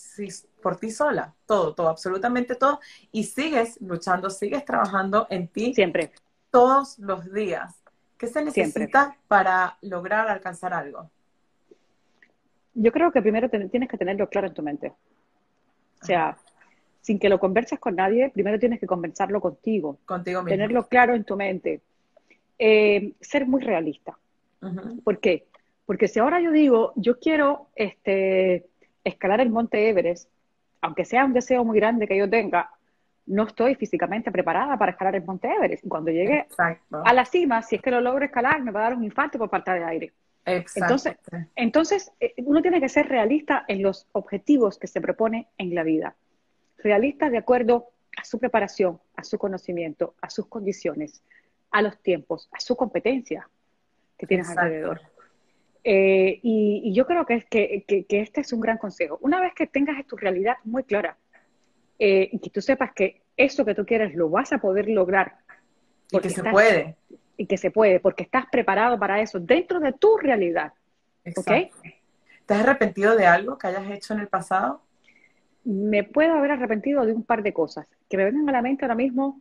por 0.61 0.77
ti 0.77 0.91
sola, 0.91 1.35
todo, 1.47 1.75
todo, 1.75 1.89
absolutamente 1.89 2.55
todo. 2.55 2.81
Y 3.13 3.25
sigues 3.25 3.81
luchando, 3.81 4.29
sigues 4.29 4.63
trabajando 4.67 5.27
en 5.31 5.49
ti. 5.49 5.73
Siempre. 5.73 6.13
Todos 6.51 6.99
los 6.99 7.33
días. 7.33 7.83
¿Qué 8.19 8.27
se 8.27 8.45
necesita 8.45 9.17
para 9.27 9.79
lograr 9.81 10.29
alcanzar 10.29 10.75
algo? 10.75 11.09
yo 12.75 12.93
creo 12.93 13.11
que 13.11 13.23
primero 13.23 13.49
tienes 13.49 13.89
que 13.89 13.97
tenerlo 13.97 14.29
claro 14.29 14.49
en 14.49 14.55
tu 14.55 14.63
mente. 14.63 14.93
O 16.03 16.05
sea, 16.05 16.37
sin 17.01 17.19
que 17.19 17.31
lo 17.31 17.41
converses 17.41 17.79
con 17.79 17.97
nadie, 17.97 18.31
primero 18.31 18.59
tienes 18.59 18.81
que 18.81 18.87
conversarlo 18.87 19.41
contigo. 19.41 19.99
Contigo 20.05 20.41
mismo. 20.41 20.51
Tenerlo 20.51 20.89
claro 20.89 21.15
en 21.15 21.25
tu 21.25 21.37
mente. 21.37 21.81
Eh, 22.59 23.15
ser 23.21 23.47
muy 23.47 23.63
realista. 23.63 24.19
¿Por 25.05 25.19
qué? 25.21 25.47
Porque 25.87 26.07
si 26.07 26.21
ahora 26.21 26.41
yo 26.41 26.53
digo, 26.53 26.93
yo 26.97 27.19
quiero 27.19 27.69
este, 27.75 28.70
escalar 29.05 29.41
el 29.41 29.51
monte 29.51 29.89
Everest, 29.89 30.31
aunque 30.81 31.05
sea 31.05 31.25
un 31.25 31.33
deseo 31.33 31.65
muy 31.65 31.79
grande 31.79 32.07
que 32.07 32.17
yo 32.17 32.29
tenga, 32.29 32.71
no 33.27 33.45
estoy 33.45 33.75
físicamente 33.75 34.33
preparada 34.33 34.77
para 34.77 34.93
escalar 34.93 35.15
el 35.15 35.25
monte 35.25 35.49
Everest. 35.49 35.85
Y 35.85 35.89
cuando 35.89 36.11
llegue 36.11 36.47
a 36.91 37.13
la 37.13 37.25
cima, 37.25 37.63
si 37.63 37.77
es 37.77 37.83
que 37.83 37.91
lo 37.91 38.01
logro 38.01 38.25
escalar, 38.25 38.63
me 38.63 38.71
va 38.71 38.81
a 38.81 38.83
dar 38.85 38.97
un 38.97 39.05
infarto 39.05 39.39
por 39.39 39.49
falta 39.49 39.75
de 39.75 39.85
aire. 39.85 40.13
Entonces, 40.45 41.17
entonces, 41.55 42.13
eh, 42.19 42.35
uno 42.39 42.63
tiene 42.63 42.81
que 42.81 42.89
ser 42.89 43.09
realista 43.09 43.65
en 43.69 43.83
los 43.83 44.07
objetivos 44.13 44.79
que 44.79 44.87
se 44.87 45.01
propone 45.01 45.49
en 45.59 45.75
la 45.75 45.83
vida. 45.83 46.17
Realista 46.79 47.31
de 47.31 47.39
acuerdo 47.39 47.91
a 48.17 48.25
su 48.25 48.39
preparación, 48.39 48.99
a 49.17 49.23
su 49.23 49.39
conocimiento, 49.39 50.15
a 50.21 50.31
sus 50.31 50.47
condiciones, 50.47 51.23
a 51.71 51.83
los 51.83 51.99
tiempos, 51.99 52.49
a 52.53 52.59
su 52.59 52.75
competencia 52.75 53.49
que 54.19 54.27
tienes 54.27 54.49
alrededor. 54.51 55.01
Eh, 55.83 56.41
y, 56.43 56.93
yo 56.95 57.07
creo 57.07 57.25
que, 57.25 57.45
que, 57.45 57.85
que, 57.87 58.21
este 58.21 58.43
es 58.43 58.53
un 58.53 58.61
gran 58.61 58.79
consejo. 58.79 59.19
Una 59.23 59.41
vez 59.41 59.55
que 59.55 59.67
tengas 59.67 60.05
tu 60.07 60.17
realidad 60.17 60.57
muy 60.65 60.85
clara 60.85 61.17
eh, 61.99 62.29
y 62.33 62.39
que 62.39 62.51
tú 62.51 62.61
sepas 62.61 62.93
que 62.93 63.23
eso 63.37 63.65
que 63.65 63.75
tú 63.75 63.87
quieres 63.87 64.15
lo 64.15 64.29
vas 64.29 64.53
a 64.53 64.59
poder 64.59 64.89
lograr. 64.89 65.39
Porque 66.11 66.31
se 66.31 66.43
puede 66.43 66.97
y 67.41 67.47
que 67.47 67.57
se 67.57 67.71
puede, 67.71 68.01
porque 68.01 68.25
estás 68.25 68.45
preparado 68.53 68.99
para 68.99 69.23
eso 69.23 69.41
dentro 69.41 69.81
de 69.81 69.95
tu 69.95 70.19
realidad. 70.19 70.75
¿Ok? 71.37 71.51
¿Te 72.45 72.55
has 72.55 72.61
arrepentido 72.61 73.17
de 73.17 73.25
algo 73.25 73.57
que 73.57 73.69
hayas 73.69 73.91
hecho 73.91 74.13
en 74.13 74.21
el 74.21 74.29
pasado? 74.29 74.83
Me 75.65 76.05
puedo 76.05 76.35
haber 76.35 76.51
arrepentido 76.51 77.07
de 77.07 77.15
un 77.15 77.23
par 77.23 77.43
de 77.43 77.55
cosas. 77.55 77.87
Que 78.11 78.19
me 78.19 78.27
vengan 78.27 78.47
a 78.51 78.53
la 78.53 78.61
mente 78.61 78.85
ahora 78.85 78.95
mismo, 78.95 79.41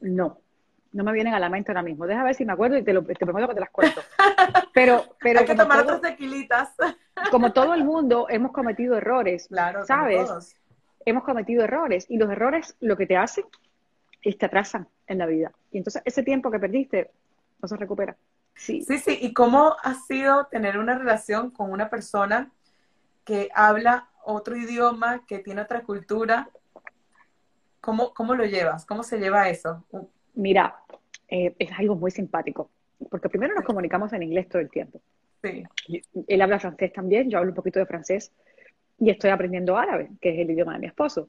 no. 0.00 0.40
No 0.92 1.04
me 1.04 1.12
vienen 1.12 1.34
a 1.34 1.38
la 1.38 1.48
mente 1.48 1.70
ahora 1.70 1.82
mismo. 1.82 2.06
Deja 2.06 2.24
ver 2.24 2.34
si 2.34 2.44
me 2.44 2.52
acuerdo 2.52 2.78
y 2.78 2.82
te, 2.82 2.92
lo, 2.92 3.04
te 3.04 3.14
prometo 3.14 3.48
que 3.48 3.54
te 3.54 3.60
las 3.60 3.70
cuento. 3.70 4.00
Pero, 4.72 5.04
pero 5.20 5.40
Hay 5.40 5.46
que 5.46 5.56
tomar 5.56 5.80
otras 5.80 6.00
tequilitas. 6.00 6.72
como 7.32 7.52
todo 7.52 7.74
el 7.74 7.84
mundo, 7.84 8.26
hemos 8.30 8.52
cometido 8.52 8.96
errores. 8.96 9.48
Claro, 9.48 9.84
¿sabes? 9.84 10.56
Hemos 11.04 11.24
cometido 11.24 11.64
errores. 11.64 12.06
Y 12.08 12.16
los 12.16 12.30
errores 12.30 12.76
lo 12.80 12.96
que 12.96 13.06
te 13.06 13.16
hacen 13.16 13.44
es 14.22 14.38
te 14.38 14.46
atrasan 14.46 14.88
en 15.08 15.18
la 15.18 15.26
vida. 15.26 15.52
Y 15.72 15.78
entonces 15.78 16.02
ese 16.04 16.22
tiempo 16.22 16.50
que 16.50 16.60
perdiste 16.60 17.10
no 17.60 17.66
se 17.66 17.76
recupera. 17.76 18.16
Sí. 18.54 18.82
sí, 18.82 18.98
sí. 18.98 19.18
¿Y 19.20 19.32
cómo 19.32 19.76
ha 19.82 19.94
sido 19.94 20.46
tener 20.46 20.78
una 20.78 20.96
relación 20.96 21.50
con 21.50 21.72
una 21.72 21.90
persona 21.90 22.52
que 23.24 23.50
habla 23.54 24.08
otro 24.24 24.56
idioma, 24.56 25.24
que 25.26 25.38
tiene 25.38 25.62
otra 25.62 25.82
cultura? 25.82 26.50
¿Cómo, 27.80 28.12
cómo 28.14 28.34
lo 28.34 28.44
llevas? 28.44 28.84
¿Cómo 28.84 29.02
se 29.02 29.18
lleva 29.18 29.48
eso? 29.48 29.84
Mira, 30.38 30.76
eh, 31.26 31.52
es 31.58 31.70
algo 31.76 31.96
muy 31.96 32.12
simpático, 32.12 32.70
porque 33.10 33.28
primero 33.28 33.54
nos 33.54 33.64
comunicamos 33.64 34.12
en 34.12 34.22
inglés 34.22 34.48
todo 34.48 34.62
el 34.62 34.70
tiempo. 34.70 35.00
Sí. 35.42 35.64
Él 36.28 36.40
habla 36.40 36.60
francés 36.60 36.92
también, 36.92 37.28
yo 37.28 37.38
hablo 37.38 37.50
un 37.50 37.56
poquito 37.56 37.80
de 37.80 37.86
francés 37.86 38.32
y 39.00 39.10
estoy 39.10 39.30
aprendiendo 39.30 39.76
árabe, 39.76 40.10
que 40.20 40.30
es 40.30 40.38
el 40.38 40.52
idioma 40.52 40.74
de 40.74 40.78
mi 40.78 40.86
esposo. 40.86 41.28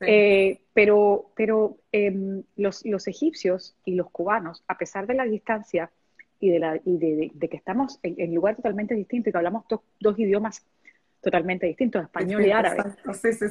Eh, 0.00 0.60
pero 0.74 1.32
pero 1.34 1.78
em, 1.90 2.44
los, 2.56 2.84
los, 2.84 3.08
egipcios 3.08 3.74
y 3.84 3.94
los 3.94 4.10
cubanos, 4.10 4.62
a 4.68 4.78
pesar 4.78 5.08
de 5.08 5.14
la 5.14 5.24
distancia 5.24 5.90
y 6.38 6.50
de, 6.50 6.58
la, 6.60 6.80
y 6.84 6.98
de, 6.98 7.48
que 7.48 7.56
estamos 7.56 7.98
en, 8.04 8.14
en 8.18 8.32
lugares 8.32 8.58
totalmente 8.58 8.94
distintos 8.94 9.30
y 9.30 9.32
que 9.32 9.38
hablamos 9.38 9.64
dos 9.98 10.18
idiomas 10.18 10.64
totalmente 11.26 11.66
distintos, 11.66 12.04
español 12.04 12.46
y 12.46 12.52
árabe, 12.52 12.84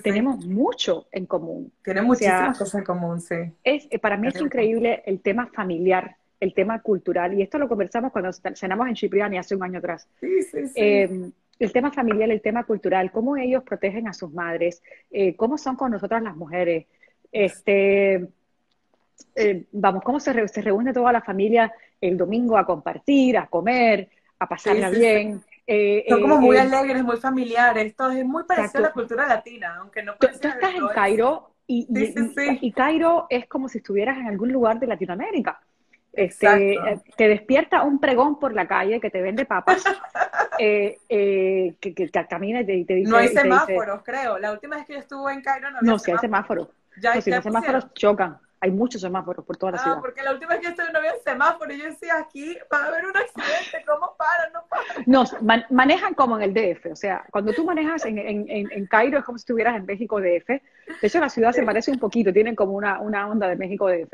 tenemos 0.02 0.46
mucho 0.46 1.08
en 1.12 1.26
común. 1.26 1.74
Tenemos 1.84 2.08
muchísimas 2.08 2.58
cosas 2.58 2.76
en 2.76 2.86
común, 2.86 3.20
sí. 3.20 3.36
Es, 3.66 3.86
eh, 3.92 4.00
para 4.00 4.16
mí 4.16 4.30
es 4.30 4.40
increíble 4.40 5.04
el 5.06 5.20
tema 5.20 5.48
familiar, 5.48 6.16
el 6.40 6.54
tema 6.54 6.82
cultural, 6.82 7.34
y 7.34 7.42
esto 7.42 7.58
lo 7.58 7.68
conversamos 7.68 8.14
cuando 8.14 8.32
cenamos 8.32 8.88
en 8.88 8.96
Cipriani 8.96 9.38
hace 9.38 9.58
un 9.58 9.64
año 9.64 9.80
atrás. 9.80 10.08
Sí, 10.22 10.42
sí, 10.44 10.68
sí. 10.70 10.74
Em, 10.78 11.34
el 11.60 11.74
tema 11.74 11.92
familiar, 11.92 12.32
el 12.32 12.40
tema 12.40 12.64
cultural, 12.64 13.12
cómo 13.12 13.36
ellos 13.36 13.62
protegen 13.64 14.08
a 14.08 14.14
sus 14.14 14.32
madres, 14.32 14.82
eh, 15.12 15.36
cómo 15.36 15.58
son 15.58 15.76
con 15.76 15.92
nosotras 15.92 16.24
las 16.24 16.38
mujeres, 16.38 16.86
este, 17.30 18.26
eh, 19.36 19.66
vamos, 19.74 20.02
cómo 20.02 20.22
se, 20.22 20.48
se, 20.48 20.62
reúne 20.62 20.94
toda 20.94 21.12
la 21.12 21.22
familia 21.22 21.74
el 22.00 22.16
domingo 22.16 22.58
a 22.58 22.66
compartir, 22.66 23.38
a 23.38 23.48
comer, 23.48 24.08
a 24.40 24.48
pasarla 24.48 24.90
bien. 24.92 25.42
Eh, 25.68 26.06
son 26.08 26.22
como 26.22 26.40
muy 26.40 26.58
alegres, 26.58 27.04
muy 27.04 27.18
familiares, 27.18 27.86
esto 27.88 28.12
es 28.12 28.24
muy 28.24 28.44
parecido 28.44 28.84
a 28.84 28.88
la 28.88 28.94
cultura 28.94 29.28
latina, 29.28 29.78
aunque 29.80 30.04
no 30.04 30.14
Tú, 30.14 30.28
tú 30.28 30.48
estás 30.48 30.76
en 30.76 30.88
Cairo 30.90 31.56
y, 31.66 31.88
y, 31.90 32.68
y 32.68 32.72
Cairo 32.72 33.26
es 33.30 33.48
como 33.48 33.68
si 33.68 33.80
estuvieras 33.80 34.18
en 34.18 34.28
algún 34.28 34.52
lugar 34.52 34.80
de 34.80 34.88
Latinoamérica. 34.88 35.60
Este, 36.16 36.80
te 37.18 37.28
despierta 37.28 37.84
un 37.84 38.00
pregón 38.00 38.40
por 38.40 38.54
la 38.54 38.68
calle 38.68 39.02
que 39.02 39.10
te 39.10 39.22
vende 39.22 39.46
papas, 39.46 39.84
eh, 40.60 40.98
eh, 41.10 41.76
que, 41.80 41.94
que, 41.94 42.10
camina 42.10 42.62
y 42.62 42.86
te, 42.86 42.94
dice... 42.94 43.10
No 43.10 43.18
hay 43.18 43.28
semáforos, 43.30 44.02
creo. 44.04 44.38
La 44.38 44.54
última 44.54 44.78
vez 44.78 44.86
que 44.86 44.94
yo 44.94 45.00
estuve 45.00 45.34
en 45.34 45.42
Cairo 45.42 45.72
no 45.72 45.78
había 45.80 45.92
No, 45.92 46.00
sí 46.00 46.12
hay 46.12 46.18
semáforos. 46.20 46.70
Ya, 47.02 47.20
si 47.22 47.30
los 47.30 47.44
semáforos 47.44 47.94
chocan. 47.94 48.38
Hay 48.62 48.72
muchos 48.72 49.02
semáforos 49.02 49.46
por 49.46 49.58
toda 49.58 49.74
la 49.74 49.78
ah, 49.78 49.84
ciudad. 49.84 50.00
porque 50.02 50.24
la 50.24 50.32
última 50.32 50.54
vez 50.54 50.62
que 50.62 50.68
estuve 50.70 50.92
no 50.92 51.00
había 51.00 51.16
semáforos. 51.24 51.76
Y 51.76 51.80
yo 51.80 51.86
decía, 51.86 52.18
aquí 52.18 52.58
va 52.74 52.84
a 52.84 52.88
haber 52.88 53.06
un 53.06 53.18
accidente. 53.18 53.86
¿Cómo 53.86 54.16
paran? 54.18 54.54
No 54.54 54.64
paran. 54.68 55.04
No, 55.06 55.24
manejan 55.70 56.14
como 56.14 56.40
en 56.40 56.44
el 56.44 56.54
DF. 56.54 56.92
O 56.92 56.96
sea, 56.96 57.26
cuando 57.32 57.54
tú 57.54 57.66
manejas 57.66 58.06
en, 58.06 58.18
en, 58.18 58.48
en, 58.50 58.88
Cairo 58.88 59.20
es 59.20 59.26
como 59.26 59.38
si 59.38 59.44
estuvieras 59.44 59.76
en 59.76 59.86
México 59.86 60.20
DF. 60.20 60.48
De 60.48 60.62
hecho, 61.02 61.20
la 61.20 61.30
ciudad 61.30 61.52
se 61.52 61.64
parece 61.64 61.92
un 61.92 62.00
poquito. 62.00 62.34
Tienen 62.34 62.56
como 62.56 62.74
una, 62.74 63.00
una 63.00 63.28
onda 63.28 63.48
de 63.48 63.56
México 63.56 63.88
DF. 63.88 64.14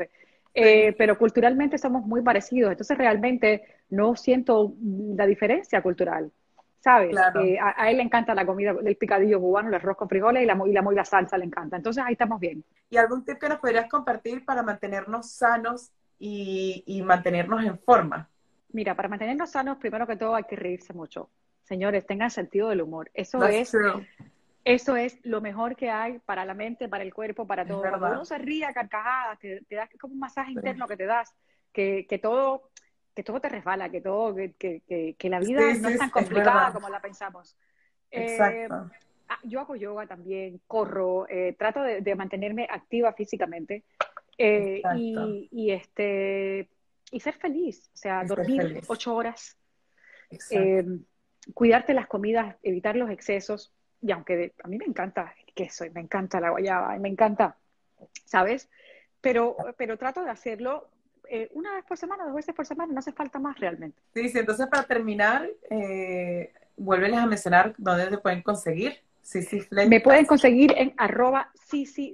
Eh, 0.54 0.94
pero 0.98 1.16
culturalmente 1.16 1.78
somos 1.78 2.04
muy 2.04 2.20
parecidos, 2.20 2.72
entonces 2.72 2.98
realmente 2.98 3.62
no 3.88 4.16
siento 4.16 4.74
la 5.16 5.26
diferencia 5.26 5.80
cultural, 5.80 6.30
¿sabes? 6.82 7.16
Eh, 7.40 7.58
a, 7.60 7.90
él 7.90 7.98
le 7.98 8.02
encanta 8.02 8.34
la 8.34 8.44
comida 8.44 8.74
del 8.74 8.96
picadillo 8.96 9.40
cubano, 9.40 9.68
el 9.68 9.74
arroz 9.76 9.96
con 9.96 10.08
frijoles 10.08 10.42
y 10.42 10.46
la, 10.46 10.58
y 10.66 10.94
la, 10.94 11.04
salsa 11.04 11.38
le 11.38 11.44
encanta, 11.44 11.76
entonces 11.76 12.02
ahí 12.04 12.12
estamos 12.12 12.40
bien. 12.40 12.64
¿Y 12.90 12.96
algún 12.96 13.24
tip 13.24 13.38
que 13.38 13.48
nos 13.48 13.60
podrías 13.60 13.88
compartir 13.88 14.44
para 14.44 14.62
mantenernos 14.62 15.30
sanos 15.30 15.92
y, 16.18 17.02
mantenernos 17.06 17.64
en 17.64 17.78
forma? 17.78 18.28
Mira, 18.72 18.96
para 18.96 19.08
mantenernos 19.08 19.50
sanos, 19.50 19.78
primero 19.78 20.06
que 20.06 20.16
todo 20.16 20.34
hay 20.34 20.44
que 20.44 20.56
reírse 20.56 20.92
mucho. 20.92 21.30
Señores, 21.62 22.04
tengan 22.04 22.30
sentido 22.30 22.68
del 22.68 22.82
humor. 22.82 23.10
Eso 23.14 23.44
es 23.44 23.72
eso 24.64 24.94
es 24.94 25.18
lo 25.24 25.40
mejor 25.40 25.74
que 25.74 25.90
hay 25.90 26.20
para 26.20 26.44
la 26.44 26.54
mente, 26.54 26.88
para 26.88 27.02
el 27.02 27.12
cuerpo, 27.12 27.48
para 27.48 27.66
todo. 27.66 27.80
Cuando 27.80 28.06
uno 28.06 28.24
se 28.24 28.38
ríe 28.38 28.64
a 28.64 28.72
carcajadas, 28.72 29.38
te, 29.40 29.60
te 29.68 29.74
das 29.74 29.88
como 30.00 30.14
un 30.14 30.20
masaje 30.20 30.52
interno 30.52 30.86
que 30.86 30.96
te 30.96 31.06
das, 31.06 31.34
que, 31.72 32.06
que 32.08 32.18
todo 32.18 32.70
que 33.14 33.22
todo 33.22 33.40
te 33.40 33.48
resbala, 33.48 33.90
que 33.90 34.00
todo, 34.00 34.34
que, 34.34 34.52
que, 34.58 35.14
que 35.18 35.28
la 35.28 35.38
vida 35.38 35.60
no 35.60 35.88
es 35.88 35.98
tan 35.98 36.10
complicada 36.10 36.72
como 36.72 36.88
la 36.88 37.00
pensamos. 37.00 37.56
Exacto. 38.10 38.74
Eh, 38.74 38.88
yo 39.44 39.60
hago 39.60 39.76
yoga 39.76 40.06
también, 40.06 40.60
corro, 40.66 41.26
eh, 41.28 41.54
trato 41.58 41.82
de, 41.82 42.14
mantenerme 42.14 42.66
activa 42.70 43.12
físicamente 43.12 43.84
eh, 44.36 44.82
y, 44.96 45.48
y, 45.50 45.70
este 45.70 46.68
y 47.10 47.20
ser 47.20 47.34
feliz, 47.34 47.90
o 47.94 47.96
sea, 47.96 48.24
dormir 48.24 48.82
ocho 48.86 49.14
horas, 49.14 49.56
cuidarte 51.54 51.94
las 51.94 52.06
comidas, 52.06 52.56
evitar 52.62 52.96
los 52.96 53.10
excesos, 53.10 53.72
y 54.00 54.12
aunque 54.12 54.52
a 54.62 54.68
mí 54.68 54.78
me 54.78 54.86
encanta 54.86 55.34
el 55.46 55.54
queso 55.54 55.84
y 55.84 55.90
me 55.90 56.00
encanta 56.00 56.40
la 56.40 56.50
guayaba 56.50 56.96
y 56.96 57.00
me 57.00 57.08
encanta, 57.08 57.56
¿sabes? 58.24 58.68
Pero, 59.20 59.56
pero 59.76 59.96
trato 59.96 60.24
de 60.24 60.30
hacerlo 60.30 60.90
eh, 61.28 61.48
una 61.52 61.74
vez 61.74 61.84
por 61.84 61.96
semana, 61.96 62.24
dos 62.24 62.34
veces 62.34 62.54
por 62.54 62.66
semana, 62.66 62.92
no 62.92 62.98
hace 62.98 63.12
falta 63.12 63.38
más 63.38 63.58
realmente. 63.58 64.00
Sí, 64.14 64.28
sí, 64.28 64.38
entonces 64.38 64.66
para 64.66 64.84
terminar, 64.84 65.48
eh, 65.70 66.52
vuélveles 66.76 67.18
a 67.18 67.26
mencionar 67.26 67.74
dónde 67.78 68.06
te 68.06 68.18
pueden 68.18 68.42
conseguir. 68.42 68.98
Me 69.88 70.00
pueden 70.00 70.26
conseguir 70.26 70.74
en 70.76 70.94
arroba 70.96 71.52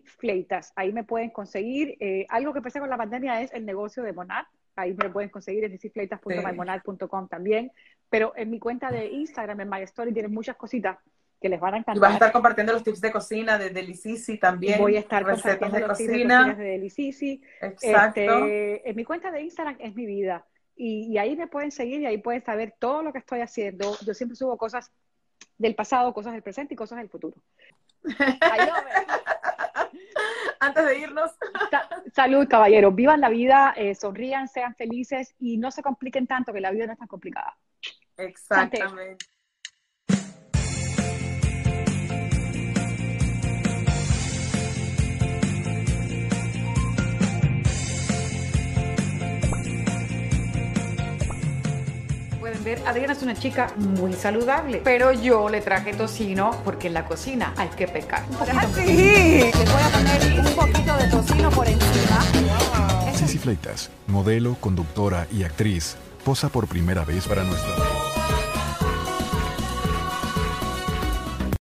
Fleitas. 0.04 0.72
Ahí 0.76 0.92
me 0.92 1.04
pueden 1.04 1.30
conseguir. 1.30 1.96
Eh, 2.00 2.26
algo 2.28 2.52
que 2.52 2.58
empecé 2.58 2.78
con 2.80 2.90
la 2.90 2.96
pandemia 2.96 3.40
es 3.42 3.52
el 3.52 3.64
negocio 3.64 4.02
de 4.02 4.12
Monad. 4.12 4.44
Ahí 4.76 4.94
me 4.94 5.10
pueden 5.10 5.30
conseguir 5.30 5.64
en 5.64 5.72
sisifleitas.mymonad.com 5.72 7.28
también. 7.28 7.72
Pero 8.08 8.32
en 8.36 8.50
mi 8.50 8.60
cuenta 8.60 8.90
de 8.90 9.06
Instagram, 9.06 9.60
en 9.60 9.68
My 9.68 9.82
Story, 9.82 10.12
tienen 10.12 10.32
muchas 10.32 10.56
cositas 10.56 10.98
que 11.40 11.48
les 11.48 11.60
van 11.60 11.74
a 11.74 11.78
encantar. 11.78 11.96
Y 11.96 12.00
vas 12.00 12.10
a 12.10 12.14
estar 12.14 12.32
compartiendo 12.32 12.72
los 12.72 12.82
tips 12.82 13.00
de 13.00 13.12
cocina 13.12 13.58
de 13.58 13.70
Delicisi 13.70 14.38
también. 14.38 14.78
Voy 14.78 14.96
a 14.96 15.00
estar 15.00 15.24
compartiendo 15.24 15.86
los 15.86 15.98
tips 15.98 16.10
de 16.10 16.18
cocina 16.18 16.54
de 16.54 16.64
Delicisi. 16.64 17.42
Exacto. 17.60 18.20
Este, 18.20 18.90
en 18.90 18.96
mi 18.96 19.04
cuenta 19.04 19.30
de 19.30 19.42
Instagram 19.42 19.76
es 19.78 19.94
mi 19.94 20.06
vida. 20.06 20.44
Y, 20.74 21.16
ahí 21.18 21.36
me 21.36 21.48
pueden 21.48 21.72
seguir 21.72 22.00
y 22.00 22.06
ahí 22.06 22.18
pueden 22.18 22.44
saber 22.44 22.74
todo 22.78 23.02
lo 23.02 23.12
que 23.12 23.18
estoy 23.18 23.40
haciendo. 23.40 23.96
Yo 24.04 24.14
siempre 24.14 24.36
subo 24.36 24.56
cosas 24.56 24.92
del 25.56 25.74
pasado, 25.74 26.14
cosas 26.14 26.32
del 26.32 26.42
presente 26.42 26.74
y 26.74 26.76
cosas 26.76 26.98
del 26.98 27.08
futuro. 27.08 27.36
Antes 30.60 30.86
de 30.86 30.98
irnos. 30.98 31.32
salud, 32.12 32.46
caballeros. 32.48 32.94
Vivan 32.94 33.20
la 33.20 33.28
vida, 33.28 33.74
eh, 33.76 33.96
sonrían, 33.96 34.48
sean 34.48 34.76
felices 34.76 35.34
y 35.38 35.56
no 35.56 35.72
se 35.72 35.82
compliquen 35.82 36.28
tanto, 36.28 36.52
que 36.52 36.60
la 36.60 36.70
vida 36.70 36.86
no 36.86 36.92
es 36.92 36.98
tan 36.98 37.08
complicada. 37.08 37.56
Exactamente. 38.16 39.26
Ver, 52.64 52.82
Adriana 52.86 53.12
es 53.12 53.22
una 53.22 53.34
chica 53.34 53.72
muy 53.76 54.12
saludable, 54.12 54.80
pero 54.84 55.12
yo 55.12 55.48
le 55.48 55.60
traje 55.60 55.92
tocino 55.94 56.50
porque 56.64 56.88
en 56.88 56.94
la 56.94 57.04
cocina 57.04 57.54
hay 57.56 57.68
que 57.68 57.88
pecar. 57.88 58.22
Sí. 58.74 58.82
Le 58.86 59.50
voy 59.52 59.82
a 59.82 59.90
poner 59.90 60.40
un 60.40 60.54
poquito 60.54 60.96
de 60.96 61.08
tocino 61.08 61.50
por 61.50 61.66
encima. 61.66 62.20
Sisi 63.14 63.38
Fleitas, 63.38 63.90
modelo, 64.06 64.56
conductora 64.60 65.26
y 65.32 65.44
actriz, 65.44 65.96
posa 66.24 66.48
por 66.48 66.66
primera 66.66 67.04
vez 67.04 67.26
para 67.26 67.42
nuestra... 67.44 67.97